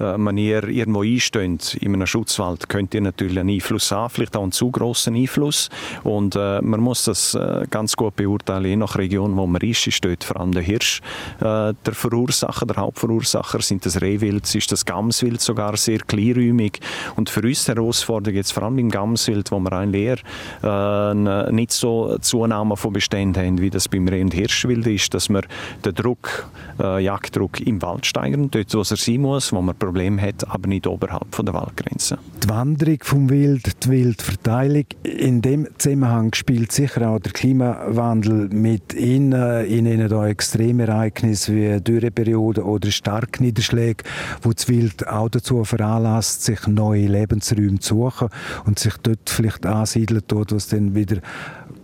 äh, 0.00 0.16
Manier 0.16 0.64
irgendwo 0.68 1.02
einstehen 1.02 1.58
in 1.80 1.94
einem 1.94 2.06
Schutzwald, 2.06 2.68
könnt 2.68 2.94
ihr 2.94 3.00
natürlich 3.00 3.38
einen 3.38 3.50
Einfluss 3.50 3.90
haben, 3.90 4.10
vielleicht 4.10 4.36
auch 4.36 4.42
einen 4.42 4.52
zu 4.52 4.70
grossen 4.70 5.14
Einfluss. 5.14 5.68
Und 6.02 6.36
äh, 6.36 6.60
man 6.62 6.80
muss 6.80 7.04
das 7.04 7.34
äh, 7.34 7.66
ganz 7.70 7.96
gut 7.96 8.16
beurteilen, 8.16 8.64
je 8.64 8.76
nach 8.76 8.96
Region, 8.96 9.36
wo 9.36 9.46
man 9.46 9.62
ist, 9.62 9.86
ist 9.86 10.04
dort 10.04 10.24
vor 10.24 10.40
allem 10.40 10.52
der 10.52 10.62
Hirsch 10.62 11.00
äh, 11.40 11.74
der 11.74 11.92
Verursacher, 11.92 12.66
der 12.66 12.76
Hauptverursacher, 12.76 13.60
sind 13.62 13.86
das 13.86 14.00
Rehwild, 14.00 14.52
ist 14.54 14.72
das 14.72 14.84
Gamswild 14.84 15.40
sogar 15.40 15.76
sehr 15.76 15.98
kleinräumig 15.98 16.80
und 17.16 17.30
für 17.32 17.42
uns 17.42 17.64
die 17.64 17.72
Herausforderung 17.72 18.36
jetzt 18.36 18.52
vor 18.52 18.64
allem 18.64 18.78
im 18.78 18.90
Gamswild, 18.90 19.50
wo 19.50 19.58
wir 19.58 19.72
eigentlich 19.72 20.02
eher 20.02 20.18
äh, 20.62 21.52
nicht 21.52 21.72
so 21.72 22.18
Zunahme 22.18 22.76
von 22.76 22.92
Beständen 22.92 23.44
haben, 23.44 23.60
wie 23.60 23.70
das 23.70 23.88
beim 23.88 24.06
Reh- 24.06 24.22
und 24.22 24.34
Hirschwild 24.34 24.86
ist, 24.86 25.14
dass 25.14 25.28
wir 25.28 25.42
den 25.84 25.94
Druck, 25.94 26.48
äh, 26.80 27.02
Jagddruck 27.02 27.60
im 27.60 27.80
Wald 27.82 28.06
steigern, 28.06 28.50
dort 28.50 28.74
wo 28.74 28.80
er 28.80 28.84
sein 28.84 29.20
muss, 29.20 29.52
wo 29.52 29.62
man 29.62 29.76
Probleme 29.76 30.20
hat, 30.20 30.48
aber 30.48 30.68
nicht 30.68 30.86
oberhalb 30.86 31.34
von 31.34 31.46
der 31.46 31.54
Waldgrenze. 31.54 32.18
Die 32.42 32.48
Wanderung 32.48 32.98
vom 33.02 33.30
Wild, 33.30 33.84
die 33.84 33.90
Wildverteilung, 33.90 34.84
in 35.02 35.40
dem 35.42 35.68
Zusammenhang 35.78 36.34
spielt 36.34 36.72
sicher 36.72 37.08
auch 37.08 37.20
der 37.20 37.32
Klimawandel 37.32 38.48
mit 38.48 38.92
in, 38.92 39.32
in 39.32 39.86
ihnen 39.86 40.08
da 40.08 40.26
Extremereignisse 40.26 41.54
wie 41.54 41.80
Dürreperiode 41.80 42.64
oder 42.64 42.90
Starkniederschläge, 42.90 44.04
wo 44.42 44.52
das 44.52 44.68
Wild 44.68 45.06
auch 45.08 45.28
dazu 45.28 45.64
veranlasst, 45.64 46.44
sich 46.44 46.66
neue 46.66 47.08
Lebensräume 47.22 47.78
zu 47.78 47.94
suchen 47.94 48.28
und 48.64 48.78
sich 48.78 48.94
dort 49.02 49.28
vielleicht 49.28 49.66
ansiedeln, 49.66 50.22
dort, 50.26 50.52
was 50.52 50.68
dann 50.68 50.94
wieder 50.94 51.18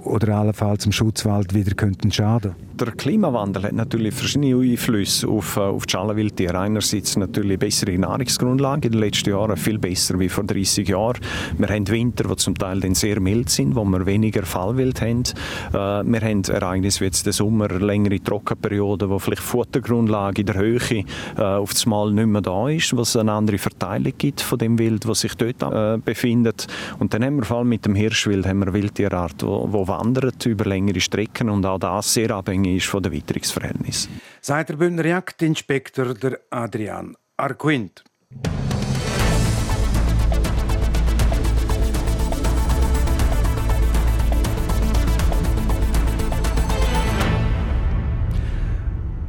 oder 0.05 0.37
allenfalls 0.37 0.87
im 0.87 0.93
Schutzwald 0.93 1.55
wieder 1.55 1.75
könnten 1.75 2.11
schaden 2.13 2.55
der 2.87 2.93
Klimawandel 2.93 3.65
hat 3.65 3.73
natürlich 3.73 4.15
verschiedene 4.15 4.57
Einflüsse 4.57 5.29
auf, 5.29 5.57
äh, 5.57 5.61
auf 5.61 5.87
die 5.87 5.93
Schalenwildtiere. 5.93 6.59
Einerseits 6.59 7.17
natürlich 7.17 7.59
bessere 7.59 7.99
Nahrungsgrundlage 7.99 8.87
in 8.87 8.93
den 8.93 9.01
letzten 9.01 9.31
Jahren, 9.31 9.57
viel 9.57 9.79
besser 9.79 10.19
wie 10.19 10.29
vor 10.29 10.45
30 10.45 10.89
Jahren. 10.89 11.19
Wir 11.57 11.69
haben 11.69 11.89
Winter, 11.89 12.25
die 12.25 12.37
zum 12.37 12.57
Teil 12.57 12.81
dann 12.81 12.95
sehr 12.95 13.21
mild 13.21 13.51
sind, 13.51 13.75
wo 13.75 13.85
wir 13.85 14.07
weniger 14.07 14.45
Fallwild 14.45 15.01
haben. 15.01 15.25
Äh, 15.73 15.75
wir 15.75 16.21
haben 16.21 16.45
Ereignisse 16.45 17.01
wie 17.01 17.05
jetzt 17.07 17.27
den 17.27 17.33
Sommer, 17.33 17.69
längere 17.69 18.23
Trockenperioden, 18.23 19.11
wo 19.11 19.19
vielleicht 19.19 19.43
Futtergrundlage 19.43 20.43
in 20.43 20.47
der 20.47 20.57
Höhe 20.57 21.05
äh, 21.37 21.43
auf 21.43 21.73
das 21.73 21.87
Mal 21.87 22.13
nicht 22.13 22.27
mehr 22.27 22.43
da 22.43 22.69
ist, 22.69 22.97
was 22.97 23.17
eine 23.17 23.33
andere 23.33 23.59
Verteilung 23.59 24.13
gibt 24.17 24.41
von 24.41 24.59
dem 24.59 24.79
Wild, 24.79 25.07
was 25.09 25.21
sich 25.21 25.35
dort 25.35 25.59
befindet. 26.05 26.67
Und 26.99 27.13
dann 27.15 27.25
haben 27.25 27.37
wir 27.37 27.45
vor 27.45 27.59
allem 27.59 27.69
mit 27.69 27.85
dem 27.85 27.95
Hirschwild 27.95 28.47
haben 28.47 28.61
wir 28.61 28.73
Wildtierart, 28.73 29.43
wo 29.43 29.88
wandert 29.89 30.47
über 30.47 30.65
längere 30.65 31.01
Strecken 31.01 31.49
und 31.51 31.67
auch 31.67 31.79
das 31.79 32.15
sehr 32.15 32.31
abhängig 32.31 32.77
ist 32.77 32.87
von 32.87 33.03
den 33.03 33.13
Witterungsverhältnissen. 33.13 34.21
Sagt 34.41 34.69
der 34.71 34.77
Bündner 34.77 35.07
Jagdinspektor 35.07 36.15
der 36.15 36.39
Adrian 36.51 37.17
Arquint. 37.37 38.05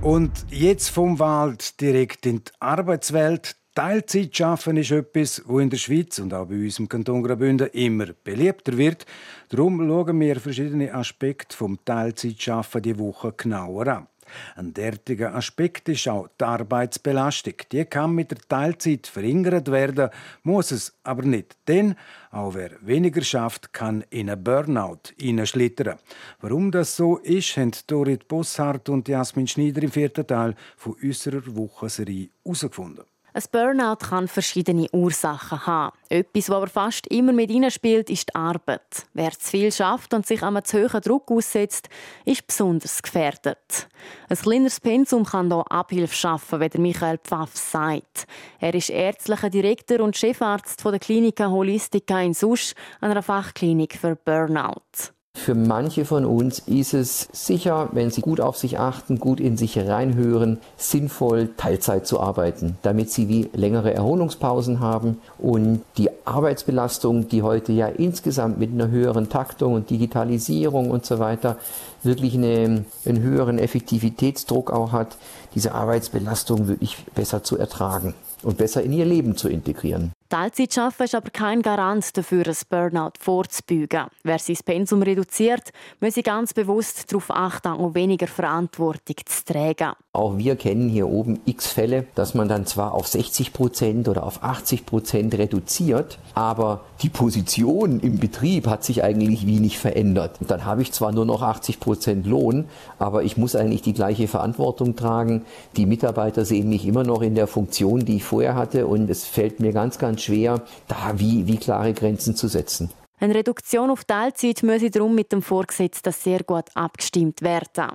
Und 0.01 0.45
jetzt 0.49 0.89
vom 0.89 1.19
Wald 1.19 1.81
direkt 1.81 2.25
in 2.25 2.37
die 2.37 2.51
Arbeitswelt. 2.59 3.58
Teilzeit 3.75 4.35
schaffen 4.35 4.77
ist 4.77 4.91
etwas, 4.91 5.41
wo 5.45 5.59
in 5.59 5.69
der 5.69 5.77
Schweiz 5.77 6.19
und 6.19 6.33
auch 6.33 6.47
bei 6.47 6.55
uns 6.55 6.79
im 6.79 6.89
Kanton 6.89 7.23
Graubünden 7.23 7.69
immer 7.69 8.07
beliebter 8.23 8.77
wird. 8.77 9.05
Darum 9.49 9.79
schauen 9.87 10.19
wir 10.19 10.39
verschiedene 10.39 10.93
Aspekte 10.93 11.55
vom 11.55 11.77
Teilzeitschaffen 11.85 12.81
die 12.81 12.97
Woche 12.97 13.33
genauer 13.37 13.87
an. 13.87 14.07
Ein 14.55 14.73
derartiger 14.73 15.33
Aspekt 15.35 15.89
ist 15.89 16.07
auch 16.07 16.29
die 16.39 16.43
Arbeitsbelastung. 16.43 17.53
Die 17.71 17.85
kann 17.85 18.13
mit 18.13 18.31
der 18.31 18.39
Teilzeit 18.39 19.07
verringert 19.07 19.71
werden, 19.71 20.09
muss 20.43 20.71
es 20.71 20.93
aber 21.03 21.23
nicht. 21.23 21.57
Denn 21.67 21.95
auch 22.31 22.53
wer 22.53 22.71
weniger 22.81 23.21
schafft, 23.21 23.73
kann 23.73 24.03
in 24.09 24.29
einen 24.29 24.43
Burnout 24.43 25.13
hineinschlittern. 25.17 25.97
Warum 26.41 26.71
das 26.71 26.95
so 26.95 27.17
ist, 27.17 27.57
haben 27.57 27.71
Dorit 27.87 28.27
Bosshardt 28.27 28.89
und 28.89 29.07
Jasmin 29.07 29.47
Schneider 29.47 29.83
im 29.83 29.91
vierten 29.91 30.27
Teil 30.27 30.55
von 30.77 30.95
unserer 31.01 31.43
Wochenserie 31.55 32.29
herausgefunden. 32.43 33.05
Ein 33.33 33.43
Burnout 33.51 33.97
kann 33.97 34.27
verschiedene 34.27 34.87
Ursachen 34.91 35.65
haben. 35.65 35.95
Etwas, 36.09 36.49
was 36.49 36.55
aber 36.55 36.67
fast 36.67 37.07
immer 37.07 37.31
mit 37.31 37.51
spielt, 37.71 38.09
ist 38.09 38.29
die 38.29 38.35
Arbeit. 38.35 39.05
Wer 39.13 39.31
zu 39.31 39.51
viel 39.51 39.71
schafft 39.71 40.13
und 40.13 40.25
sich 40.25 40.41
einem 40.41 40.63
zu 40.63 40.81
hohen 40.81 41.01
Druck 41.01 41.29
aussetzt, 41.31 41.89
ist 42.25 42.47
besonders 42.47 43.03
gefährdet. 43.03 43.87
Ein 44.29 44.37
kleineres 44.37 44.79
Pensum 44.79 45.25
kann 45.25 45.51
hier 45.51 45.71
Abhilfe 45.71 46.15
schaffen, 46.15 46.59
wie 46.59 46.77
Michael 46.79 47.19
Pfaff 47.19 47.55
sagt. 47.55 48.25
Er 48.59 48.73
ist 48.73 48.89
ärztlicher 48.89 49.49
Direktor 49.49 49.99
und 49.99 50.17
Chefarzt 50.17 50.83
der 50.83 50.99
Klinik 50.99 51.39
Holistica 51.39 52.21
in 52.21 52.33
Susch, 52.33 52.73
einer 52.99 53.21
Fachklinik 53.21 53.95
für 53.95 54.15
Burnout. 54.15 55.13
Für 55.45 55.55
manche 55.55 56.03
von 56.03 56.25
uns 56.25 56.59
ist 56.59 56.93
es 56.93 57.29
sicher, 57.31 57.87
wenn 57.93 58.11
sie 58.11 58.19
gut 58.19 58.41
auf 58.41 58.57
sich 58.57 58.77
achten, 58.77 59.19
gut 59.19 59.39
in 59.39 59.55
sich 59.55 59.77
reinhören, 59.77 60.59
sinnvoll, 60.75 61.49
Teilzeit 61.55 62.05
zu 62.05 62.19
arbeiten, 62.19 62.77
damit 62.81 63.09
sie 63.09 63.29
wie 63.29 63.49
längere 63.53 63.93
Erholungspausen 63.93 64.81
haben 64.81 65.19
und 65.37 65.81
die 65.97 66.09
Arbeitsbelastung, 66.25 67.29
die 67.29 67.41
heute 67.41 67.71
ja 67.71 67.87
insgesamt 67.87 68.59
mit 68.59 68.73
einer 68.73 68.89
höheren 68.89 69.29
Taktung 69.29 69.75
und 69.75 69.89
Digitalisierung 69.89 70.91
und 70.91 71.05
so 71.05 71.19
weiter 71.19 71.55
wirklich 72.03 72.35
eine, 72.35 72.83
einen 73.05 73.21
höheren 73.21 73.59
Effektivitätsdruck 73.59 74.71
auch 74.71 74.91
hat, 74.91 75.15
diese 75.55 75.73
Arbeitsbelastung 75.73 76.67
wirklich 76.67 76.97
besser 77.15 77.43
zu 77.43 77.57
ertragen 77.57 78.13
und 78.43 78.57
besser 78.57 78.83
in 78.83 78.91
ihr 78.91 79.05
Leben 79.05 79.37
zu 79.37 79.47
integrieren. 79.47 80.11
Teilzeit 80.29 80.77
arbeiten 80.77 81.03
ist 81.05 81.15
aber 81.15 81.31
kein 81.31 81.63
Garant 81.63 82.15
dafür, 82.15 82.45
ein 82.45 82.55
Burnout 82.69 83.13
vorzubeugen. 83.19 84.05
Wer 84.21 84.37
sein 84.37 84.57
Pensum 84.63 85.01
reduziert, 85.01 85.71
muss 85.99 86.17
ganz 86.23 86.53
bewusst 86.53 87.11
darauf 87.11 87.31
achten, 87.31 87.69
auch 87.69 87.95
weniger 87.95 88.27
Verantwortung 88.27 89.15
zu 89.25 89.45
tragen. 89.45 89.95
Auch 90.11 90.39
wir 90.39 90.55
kennen 90.55 90.89
hier 90.89 91.07
oben 91.07 91.39
x 91.45 91.67
Fälle, 91.67 92.07
dass 92.15 92.33
man 92.33 92.47
dann 92.47 92.65
zwar 92.65 92.95
auf 92.95 93.07
60 93.07 93.53
Prozent 93.53 94.07
oder 94.07 94.23
auf 94.23 94.41
80 94.41 94.87
Prozent 94.87 95.37
reduziert, 95.37 96.17
aber 96.33 96.81
die 97.03 97.09
Position 97.09 97.99
im 97.99 98.17
Betrieb 98.17 98.65
hat 98.65 98.83
sich 98.83 99.03
eigentlich 99.03 99.45
wenig 99.45 99.77
verändert. 99.77 100.37
Und 100.41 100.49
dann 100.49 100.65
habe 100.65 100.81
ich 100.81 100.91
zwar 100.93 101.11
nur 101.11 101.25
noch 101.25 101.43
80 101.43 101.79
Prozent 101.79 102.25
Lohn, 102.25 102.65
aber 102.97 103.21
ich 103.21 103.37
muss 103.37 103.55
eigentlich 103.55 103.83
die 103.83 103.93
gleiche 103.93 104.27
Verantwortung 104.27 104.95
tragen. 104.95 105.45
Die 105.77 105.85
Mitarbeiter 105.85 106.43
sehen 106.43 106.69
mich 106.69 106.87
immer 106.87 107.03
noch 107.03 107.21
in 107.21 107.35
der 107.35 107.45
Funktion, 107.45 108.03
die 108.03 108.15
ich 108.15 108.23
vorher 108.23 108.55
hatte 108.55 108.87
und 108.87 109.11
es 109.11 109.25
fällt 109.25 109.59
mir 109.59 109.73
ganz, 109.73 109.99
ganz 109.99 110.23
schwer, 110.23 110.63
da 110.87 111.19
wie, 111.19 111.45
wie 111.45 111.57
klare 111.57 111.93
Grenzen 111.93 112.35
zu 112.35 112.47
setzen. 112.47 112.89
Eine 113.19 113.35
Reduktion 113.35 113.91
auf 113.91 114.05
Teilzeit 114.05 114.63
müsse 114.63 114.89
darum 114.89 115.13
mit 115.13 115.31
dem 115.31 115.43
Vorgesetzten 115.43 116.13
sehr 116.13 116.43
gut 116.43 116.65
abgestimmt 116.73 117.43
werden. 117.43 117.91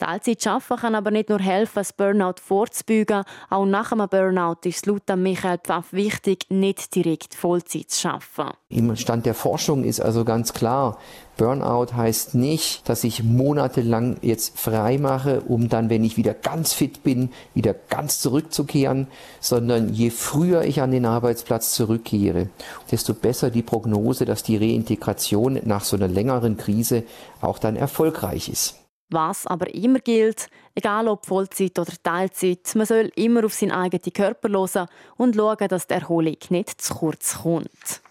Teilzeit 0.00 0.46
arbeiten 0.46 0.80
kann 0.80 0.94
aber 0.94 1.10
nicht 1.10 1.28
nur 1.28 1.38
helfen, 1.38 1.72
das 1.74 1.92
Burnout 1.92 2.40
vorzubeugen. 2.42 3.22
Auch 3.50 3.66
nach 3.66 3.92
einem 3.92 4.08
Burnout 4.08 4.56
ist 4.64 4.78
es 4.78 4.86
laut 4.86 5.02
Michael 5.16 5.58
Pfaff 5.58 5.92
wichtig, 5.92 6.46
nicht 6.48 6.94
direkt 6.94 7.34
Vollzeit 7.34 7.90
zu 7.90 8.08
arbeiten. 8.08 8.56
Im 8.70 8.96
Stand 8.96 9.26
der 9.26 9.34
Forschung 9.34 9.84
ist 9.84 10.00
also 10.00 10.24
ganz 10.24 10.52
klar, 10.52 10.98
Burnout 11.36 11.94
heißt 11.94 12.34
nicht, 12.34 12.88
dass 12.88 13.04
ich 13.04 13.22
monatelang 13.22 14.16
jetzt 14.20 14.58
frei 14.58 14.98
mache, 14.98 15.40
um 15.42 15.68
dann, 15.68 15.88
wenn 15.88 16.04
ich 16.04 16.16
wieder 16.16 16.34
ganz 16.34 16.72
fit 16.72 17.02
bin, 17.02 17.30
wieder 17.54 17.74
ganz 17.74 18.20
zurückzukehren, 18.20 19.06
sondern 19.40 19.92
je 19.92 20.10
früher 20.10 20.62
ich 20.64 20.82
an 20.82 20.90
den 20.90 21.06
Arbeitsplatz 21.06 21.72
zurückkehre, 21.72 22.48
desto 22.90 23.14
besser 23.14 23.50
die 23.50 23.62
Prognose, 23.62 24.24
dass 24.24 24.42
die 24.42 24.56
Reintegration 24.56 25.60
nach 25.64 25.84
so 25.84 25.96
einer 25.96 26.08
längeren 26.08 26.56
Krise 26.56 27.04
auch 27.40 27.58
dann 27.58 27.76
erfolgreich 27.76 28.48
ist. 28.48 28.79
Was 29.10 29.46
aber 29.46 29.74
immer 29.74 29.98
gilt, 29.98 30.48
egal 30.74 31.08
ob 31.08 31.26
Vollzeit 31.26 31.78
oder 31.78 31.92
Teilzeit, 32.02 32.74
man 32.74 32.86
soll 32.86 33.10
immer 33.16 33.44
auf 33.44 33.54
seinen 33.54 33.72
eigenen 33.72 34.12
Körper 34.12 34.48
hören 34.50 34.88
und 35.16 35.34
schauen, 35.34 35.68
dass 35.68 35.88
die 35.88 35.94
Erholung 35.94 36.36
nicht 36.48 36.80
zu 36.80 36.94
kurz 36.94 37.38
kommt. 37.42 38.02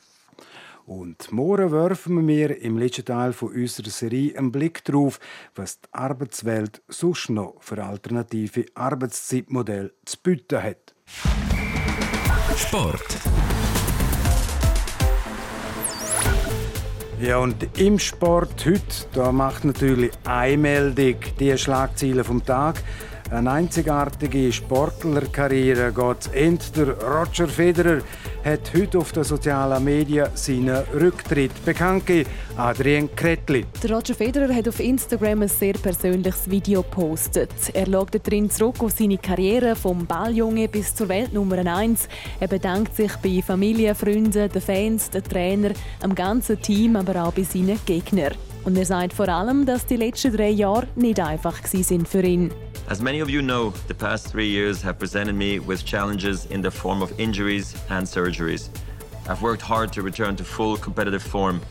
Und 0.85 1.31
morgen 1.31 1.71
werfen 1.71 2.27
wir 2.27 2.61
im 2.61 2.79
letzten 2.79 3.05
Teil 3.05 3.31
von 3.31 3.53
unserer 3.53 3.91
Serie 3.91 4.35
einen 4.35 4.51
Blick 4.51 4.83
darauf, 4.85 5.19
was 5.53 5.79
die 5.79 5.87
Arbeitswelt 5.91 6.81
sonst 6.87 7.29
noch 7.29 7.57
für 7.59 7.83
alternative 7.83 8.65
Arbeitszeitmodelle 8.73 9.93
zu 10.03 10.17
bieten 10.17 10.63
hat. 10.63 10.95
Sport. 12.57 13.19
Ja, 17.21 17.39
und 17.39 17.77
im 17.77 17.99
Sport 17.99 18.65
heute, 18.65 18.81
da 19.11 19.33
macht 19.33 19.65
natürlich 19.65 20.11
eine 20.23 20.57
Meldung 20.57 21.15
die 21.37 21.57
Schlagziele 21.57 22.23
vom 22.23 22.45
Tag. 22.45 22.81
Eine 23.31 23.51
einzigartige 23.51 24.51
Sportlerkarriere 24.51 25.93
geht 25.93 26.23
zu 26.23 26.31
Ende. 26.31 26.63
Der 26.75 26.87
Roger 27.07 27.47
Federer 27.47 28.01
hat 28.43 28.71
heute 28.75 28.97
auf 28.97 29.11
den 29.11 29.23
sozialen 29.23 29.83
Medien 29.83 30.29
seinen 30.33 30.83
Rücktritt 30.99 31.63
bekannt 31.63 32.07
gegeben. 32.07 32.29
Adrian 32.57 33.15
Kretli. 33.15 33.67
Der 33.83 33.91
Roger 33.91 34.15
Federer 34.15 34.51
hat 34.51 34.67
auf 34.67 34.79
Instagram 34.79 35.43
ein 35.43 35.47
sehr 35.47 35.73
persönliches 35.73 36.49
Video 36.49 36.81
gepostet. 36.81 37.51
Er 37.73 37.85
schaut 37.85 38.15
darin 38.15 38.49
zurück 38.49 38.77
auf 38.79 38.93
seine 38.93 39.19
Karriere 39.19 39.75
vom 39.75 40.07
Balljunge 40.07 40.67
bis 40.67 40.95
zur 40.95 41.07
Weltnummer 41.09 41.59
1. 41.63 42.09
Er 42.39 42.47
bedankt 42.47 42.95
sich 42.95 43.15
bei 43.17 43.43
Familie, 43.45 43.93
Freunden, 43.93 44.49
den 44.49 44.61
Fans, 44.61 45.11
den 45.11 45.23
Trainern, 45.23 45.73
am 46.01 46.15
ganzen 46.15 46.59
Team, 46.59 46.95
aber 46.95 47.23
auch 47.25 47.33
bei 47.33 47.43
seinen 47.43 47.79
Gegnern. 47.85 48.33
Und 48.65 48.77
er 48.77 48.85
sagt 48.85 49.13
vor 49.13 49.29
allem, 49.29 49.65
dass 49.65 49.85
die 49.85 49.95
letzten 49.95 50.35
drei 50.35 50.49
Jahre 50.49 50.87
nicht 50.95 51.19
einfach 51.19 51.55
sind 51.65 52.07
für 52.07 52.21
ihn. 52.21 52.51
As 52.87 53.01
many 53.01 53.21
of 53.21 53.29
you 53.29 53.41
know, 53.41 53.71
the 53.87 53.93
past 53.93 54.31
three 54.31 54.47
years 54.47 54.83
have 54.83 54.97
presented 54.97 55.35
me 55.35 55.59
with 55.59 55.85
challenges 55.85 56.45
in 56.47 56.63
the 56.63 56.71
form 56.71 57.01
of 57.01 57.11
injuries 57.19 57.75
and 57.89 58.07
surgeries. 58.07 58.69
I've 59.27 59.43
worked 59.43 59.61
hard 59.61 59.93
to 59.93 60.01
return 60.01 60.35
to 60.37 60.43
full 60.43 60.75
competitive 60.75 61.21
form, 61.21 61.61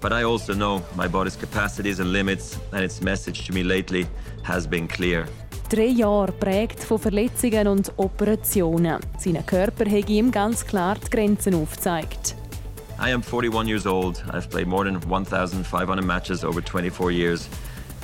but 0.00 0.12
I 0.12 0.24
also 0.24 0.54
know 0.54 0.82
my 0.96 1.06
body's 1.06 1.36
capacities 1.36 2.00
and 2.00 2.12
limits, 2.12 2.58
and 2.72 2.82
its 2.82 3.00
message 3.00 3.46
to 3.46 3.52
me 3.52 3.62
lately 3.62 4.08
has 4.42 4.66
been 4.66 4.88
clear. 4.88 5.28
Drei 5.68 5.86
Jahre 5.86 6.32
prägt 6.32 6.84
von 6.84 6.98
Verletzungen 6.98 7.66
und 7.68 7.92
Operationen. 7.96 8.98
Sein 9.18 9.44
Körper 9.46 9.84
hat 9.90 10.08
ihm 10.08 10.30
ganz 10.30 10.64
klar 10.64 10.96
die 11.04 11.10
Grenzen 11.10 11.54
aufgezeigt. 11.54 12.36
I 12.98 13.10
am 13.10 13.20
41 13.22 13.68
years 13.68 13.86
old. 13.86 14.22
I've 14.30 14.48
played 14.48 14.66
more 14.66 14.84
than 14.84 14.98
1,500 15.00 16.02
matches 16.02 16.42
over 16.42 16.62
24 16.62 17.10
years, 17.10 17.46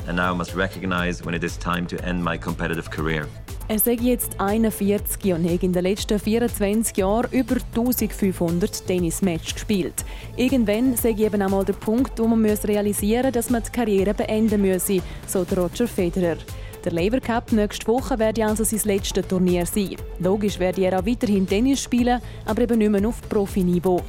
and 0.07 0.17
now 0.17 0.35
must 0.35 0.55
recognize 0.55 1.25
when 1.25 1.35
it 1.35 1.43
is 1.43 1.57
time 1.57 1.87
to 1.87 2.05
end 2.05 2.23
my 2.23 2.37
competitive 2.37 2.91
career. 2.91 3.27
Er 3.69 3.79
sei 3.79 3.93
jetzt 3.95 4.39
41 4.39 5.33
und 5.33 5.49
hat 5.49 5.63
in 5.63 5.73
den 5.73 5.83
letzten 5.85 6.19
24 6.19 6.99
Jahren 6.99 7.31
über 7.31 7.57
1500 7.75 8.87
Tennismatches 8.87 9.55
gespielt. 9.55 10.05
Irgendwann 10.37 10.95
sei 10.97 11.13
eben 11.13 11.41
einmal 11.41 11.65
der 11.65 11.73
Punkt, 11.73 12.19
wo 12.19 12.27
man 12.27 12.45
realisieren 12.45 13.25
muss, 13.25 13.33
dass 13.33 13.49
man 13.49 13.63
die 13.63 13.71
Karriere 13.71 14.13
beenden 14.13 14.61
müsse, 14.61 15.01
so 15.27 15.47
Roger 15.57 15.89
Federer. 15.89 16.37
Der 16.85 16.93
Lever 16.93 17.21
Cup 17.21 17.51
nächste 17.53 17.87
Woche 17.87 18.19
werde 18.19 18.45
also 18.45 18.65
sein 18.65 18.81
letztes 18.85 19.27
Turnier 19.27 19.65
sein. 19.65 19.97
Logisch 20.19 20.59
werde 20.59 20.83
er 20.83 20.99
auch 20.99 21.07
weiterhin 21.07 21.47
Tennis 21.47 21.81
spielen, 21.81 22.21
aber 22.45 22.63
eben 22.63 22.79
nicht 22.79 22.91
mehr 22.91 23.09
auf 23.09 23.23
Profiniveau. 23.29 24.03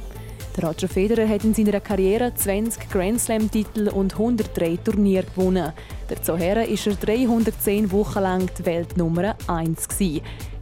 Der 0.56 0.68
Roger 0.68 0.88
Federer 0.88 1.28
hat 1.28 1.42
in 1.42 1.52
seiner 1.52 1.80
Karriere 1.80 2.32
20 2.32 2.88
Grand 2.88 3.20
Slam-Titel 3.20 3.88
und 3.88 4.12
103 4.12 4.76
Turniere 4.84 5.26
gewonnen. 5.34 5.72
Dazu 6.08 6.34
war 6.34 6.40
er 6.40 6.66
310 6.66 7.90
Wochen 7.90 8.20
lang 8.20 8.48
die 8.56 8.64
Weltnummer 8.64 9.34
1. 9.48 9.88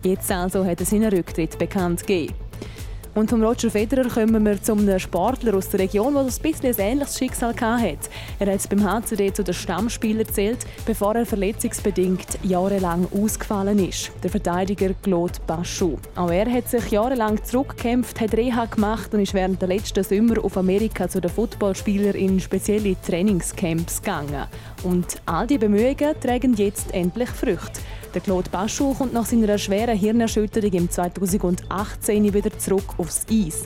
Jetzt 0.02 0.33
also 0.33 0.64
hat 0.64 0.81
er 0.81 0.87
seinen 0.87 1.12
Rücktritt 1.12 1.59
bekannt 1.59 2.07
gegeben. 2.07 2.35
Und 3.14 3.29
vom 3.29 3.44
Roger 3.44 3.70
Federer 3.70 4.09
kommen 4.09 4.42
wir 4.46 4.62
zu 4.62 4.72
einem 4.72 4.98
Sportler 4.98 5.55
aus 5.55 5.68
der 5.68 5.81
Region, 5.81 6.14
der 6.14 6.22
ein 6.22 6.27
bisschen 6.27 6.66
ein 6.66 6.79
ähnliches 6.79 7.18
Schicksal 7.18 7.55
hatte. 7.61 8.09
Er 8.38 8.55
hat 8.55 8.68
beim 8.70 8.83
HCD 8.83 9.31
zu 9.35 9.44
den 9.44 9.53
Stammspielern 9.53 10.27
zählt, 10.27 10.61
bevor 10.87 11.14
er 11.14 11.27
verletzungsbedingt 11.27 12.38
jahrelang 12.42 13.07
ausgefallen 13.12 13.87
ist. 13.87 14.12
Der 14.22 14.31
Verteidiger 14.31 14.94
Claude 15.03 15.38
Baschu. 15.46 15.98
Auch 16.16 16.31
er 16.31 16.51
hat 16.51 16.70
sich 16.70 16.90
jahrelang 16.90 17.44
zurückgekämpft, 17.44 18.18
hat 18.18 18.35
Reha 18.35 18.64
gemacht 18.64 19.12
und 19.12 19.20
ist 19.20 19.35
während 19.35 19.61
der 19.61 19.68
letzten 19.68 20.05
Sommer 20.05 20.42
auf 20.42 20.57
Amerika 20.57 21.07
zu 21.07 21.20
den 21.20 21.31
Footballspielern 21.31 22.14
in 22.14 22.40
spezielle 22.40 22.96
Trainingscamps 23.03 24.01
gegangen. 24.01 24.46
Und 24.85 25.20
all 25.27 25.46
die 25.46 25.59
Bemühungen 25.59 26.18
tragen 26.18 26.55
jetzt 26.55 26.94
endlich 26.94 27.29
Früchte. 27.29 27.83
Der 28.14 28.20
Claude 28.20 28.51
Baschu 28.51 28.92
kommt 28.92 29.14
nach 29.14 29.25
seiner 29.25 29.57
schweren 29.57 29.96
Hirnerschütterung 29.96 30.72
im 30.72 30.90
2018 30.90 32.35
wieder 32.35 32.59
zurück 32.59 32.94
aufs 32.98 33.25
Eis. 33.31 33.62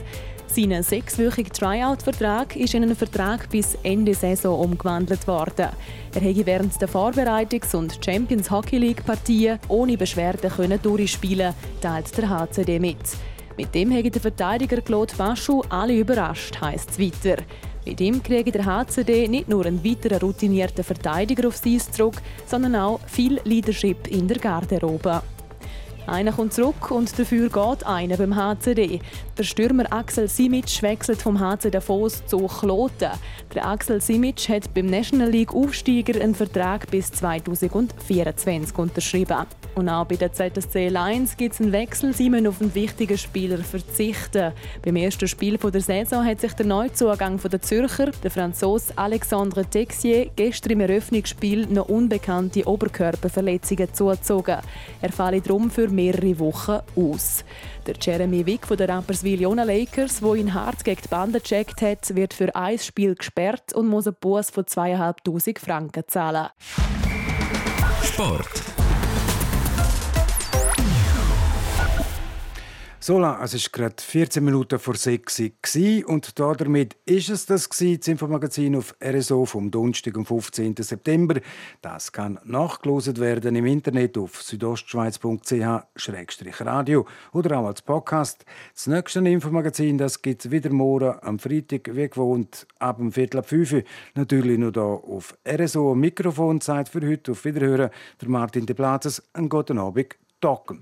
Sein 0.47 0.81
sechswöchiger 0.81 1.51
Tryout-Vertrag 1.51 2.55
ist 2.55 2.73
in 2.73 2.83
einen 2.83 2.95
Vertrag 2.95 3.49
bis 3.49 3.77
Ende 3.83 4.13
Saison 4.13 4.57
umgewandelt 4.57 5.27
worden. 5.27 5.67
Er 6.15 6.21
hätte 6.21 6.45
während 6.45 6.81
der 6.81 6.87
Vorbereitungs- 6.87 7.75
und 7.75 7.99
Champions 8.03 8.49
Hockey 8.49 8.77
League-Partien 8.77 9.59
ohne 9.67 9.97
Beschwerden 9.97 10.81
durchspielen 10.81 11.53
teilt 11.81 12.17
der 12.17 12.29
HCD 12.29 12.79
mit. 12.79 12.97
Mit 13.57 13.75
dem 13.75 13.91
hat 13.91 14.15
der 14.15 14.21
Verteidiger 14.21 14.79
Claude 14.81 15.13
Baschu 15.17 15.61
alle 15.67 15.97
überrascht, 15.97 16.61
heisst 16.61 16.91
es 16.91 16.99
weiter. 16.99 17.43
Mit 17.87 18.01
ihm 18.01 18.21
kriege 18.21 18.51
der 18.51 18.65
HCD 18.65 19.29
nicht 19.29 19.47
nur 19.47 19.65
einen 19.65 19.81
weiteren 19.81 20.19
routinierten 20.19 20.83
Verteidiger 20.83 21.47
aufs 21.47 21.65
Eis 21.65 21.89
zurück, 21.89 22.21
sondern 22.45 22.75
auch 22.75 22.99
viel 23.07 23.39
Leadership 23.45 24.07
in 24.07 24.27
der 24.27 24.39
Garderobe. 24.39 25.23
Einer 26.05 26.33
kommt 26.33 26.53
zurück 26.53 26.91
und 26.91 27.17
dafür 27.17 27.47
geht 27.47 27.87
einer 27.87 28.17
beim 28.17 28.35
HCD. 28.35 28.99
Der 29.37 29.43
Stürmer 29.43 29.85
Axel 29.89 30.27
Simic 30.27 30.83
wechselt 30.83 31.21
vom 31.21 31.39
HC 31.39 31.71
Davos 31.71 32.25
zu 32.25 32.39
Kloten. 32.39 33.11
Der 33.55 33.65
Axel 33.65 34.01
Simic 34.01 34.49
hat 34.49 34.73
beim 34.73 34.87
National 34.87 35.29
League 35.29 35.55
Aufsteiger 35.55 36.21
einen 36.21 36.35
Vertrag 36.35 36.91
bis 36.91 37.09
2024 37.13 38.77
unterschrieben. 38.77 39.45
Und 39.77 39.89
auch 39.89 40.05
bei 40.05 40.15
der 40.15 40.33
ZSC 40.33 40.89
Lions 40.89 41.37
gibt 41.37 41.53
es 41.53 41.61
einen 41.61 41.71
Wechsel. 41.71 42.11
Sie 42.11 42.31
müssen 42.31 42.47
auf 42.47 42.59
einen 42.59 42.73
wichtigen 42.73 43.15
Spieler 43.15 43.59
verzichten. 43.59 44.51
Beim 44.83 44.95
ersten 44.95 45.27
Spiel 45.27 45.55
der 45.57 45.81
Saison 45.81 46.25
hat 46.25 46.41
sich 46.41 46.53
der 46.53 46.65
Neuzugang 46.65 47.39
der 47.39 47.61
Zürcher, 47.61 48.09
der 48.23 48.31
Franzose 48.31 48.91
Alexandre 48.95 49.63
Texier, 49.65 50.31
gestern 50.35 50.71
im 50.71 50.79
Eröffnungsspiel 50.79 51.67
noch 51.67 51.89
unbekannte 51.89 52.67
Oberkörperverletzungen 52.67 53.93
zugezogen. 53.93 54.57
Er 54.99 55.11
falle 55.11 55.41
darum 55.41 55.69
für 55.69 55.89
mehrere 55.89 56.39
Wochen 56.39 56.79
aus. 56.95 57.45
Der 57.85 57.93
Jeremy 58.01 58.47
Wick 58.47 58.65
von 58.65 58.77
der 58.77 58.89
Rapperswil 58.89 59.41
Jona 59.41 59.63
Lakers, 59.63 60.21
der 60.21 60.33
ihn 60.33 60.55
hart 60.55 60.83
gegen 60.83 61.01
die 61.03 61.07
Bande 61.07 61.39
gecheckt 61.39 61.83
hat, 61.83 62.15
wird 62.15 62.33
für 62.33 62.55
ein 62.55 62.79
Spiel 62.79 63.13
gesperrt 63.13 63.73
und 63.73 63.89
muss 63.89 64.07
einen 64.07 64.15
Buß 64.19 64.49
von 64.49 64.63
2'500 64.63 65.59
Franken 65.59 66.03
zahlen. 66.07 66.47
Sport. 68.01 68.76
So 73.07 73.19
es 73.41 73.53
ist 73.53 73.71
gerade 73.71 73.95
14 73.97 74.43
Minuten 74.43 74.79
vor 74.79 74.95
6 74.95 75.39
Uhr 75.39 75.51
und 76.09 76.37
damit 76.37 76.97
ist 77.05 77.29
es 77.29 77.45
das 77.45 77.69
das 77.69 78.09
Infomagazin 78.09 78.75
auf 78.75 78.93
RSO 79.01 79.45
vom 79.45 79.71
Donnerstag, 79.71 80.17
am 80.17 80.25
15. 80.25 80.75
September. 80.77 81.39
Das 81.81 82.11
kann 82.11 82.37
nachgelost 82.43 83.21
werden 83.21 83.55
im 83.55 83.65
Internet 83.65 84.17
auf 84.17 84.41
südostschweiz.ch-radio 84.41 87.05
oder 87.31 87.59
auch 87.59 87.67
als 87.67 87.81
Podcast. 87.81 88.43
Das 88.73 88.87
nächste 88.87 89.19
Infomagazin, 89.19 89.97
gibt 90.21 90.43
es 90.43 90.51
wieder 90.51 90.73
morgen 90.73 91.15
am 91.21 91.39
Freitag, 91.39 91.95
wie 91.95 92.09
gewohnt, 92.09 92.67
ab 92.77 92.97
dem 92.97 93.13
Viertel 93.13 93.37
ab 93.37 93.47
5 93.47 93.71
Uhr. 93.71 93.83
Natürlich 94.15 94.57
nur 94.57 94.73
hier 94.73 94.83
auf 94.83 95.33
RSO. 95.47 95.95
Mikrofon 95.95 96.59
Zeit 96.59 96.89
für 96.89 97.07
heute. 97.07 97.31
Auf 97.31 97.45
Wiederhören. 97.45 97.89
Der 98.21 98.27
Martin 98.27 98.65
De 98.65 98.75
Plazes. 98.75 99.23
Einen 99.31 99.47
guten 99.47 99.77
Abend. 99.77 100.17
Talken. 100.41 100.81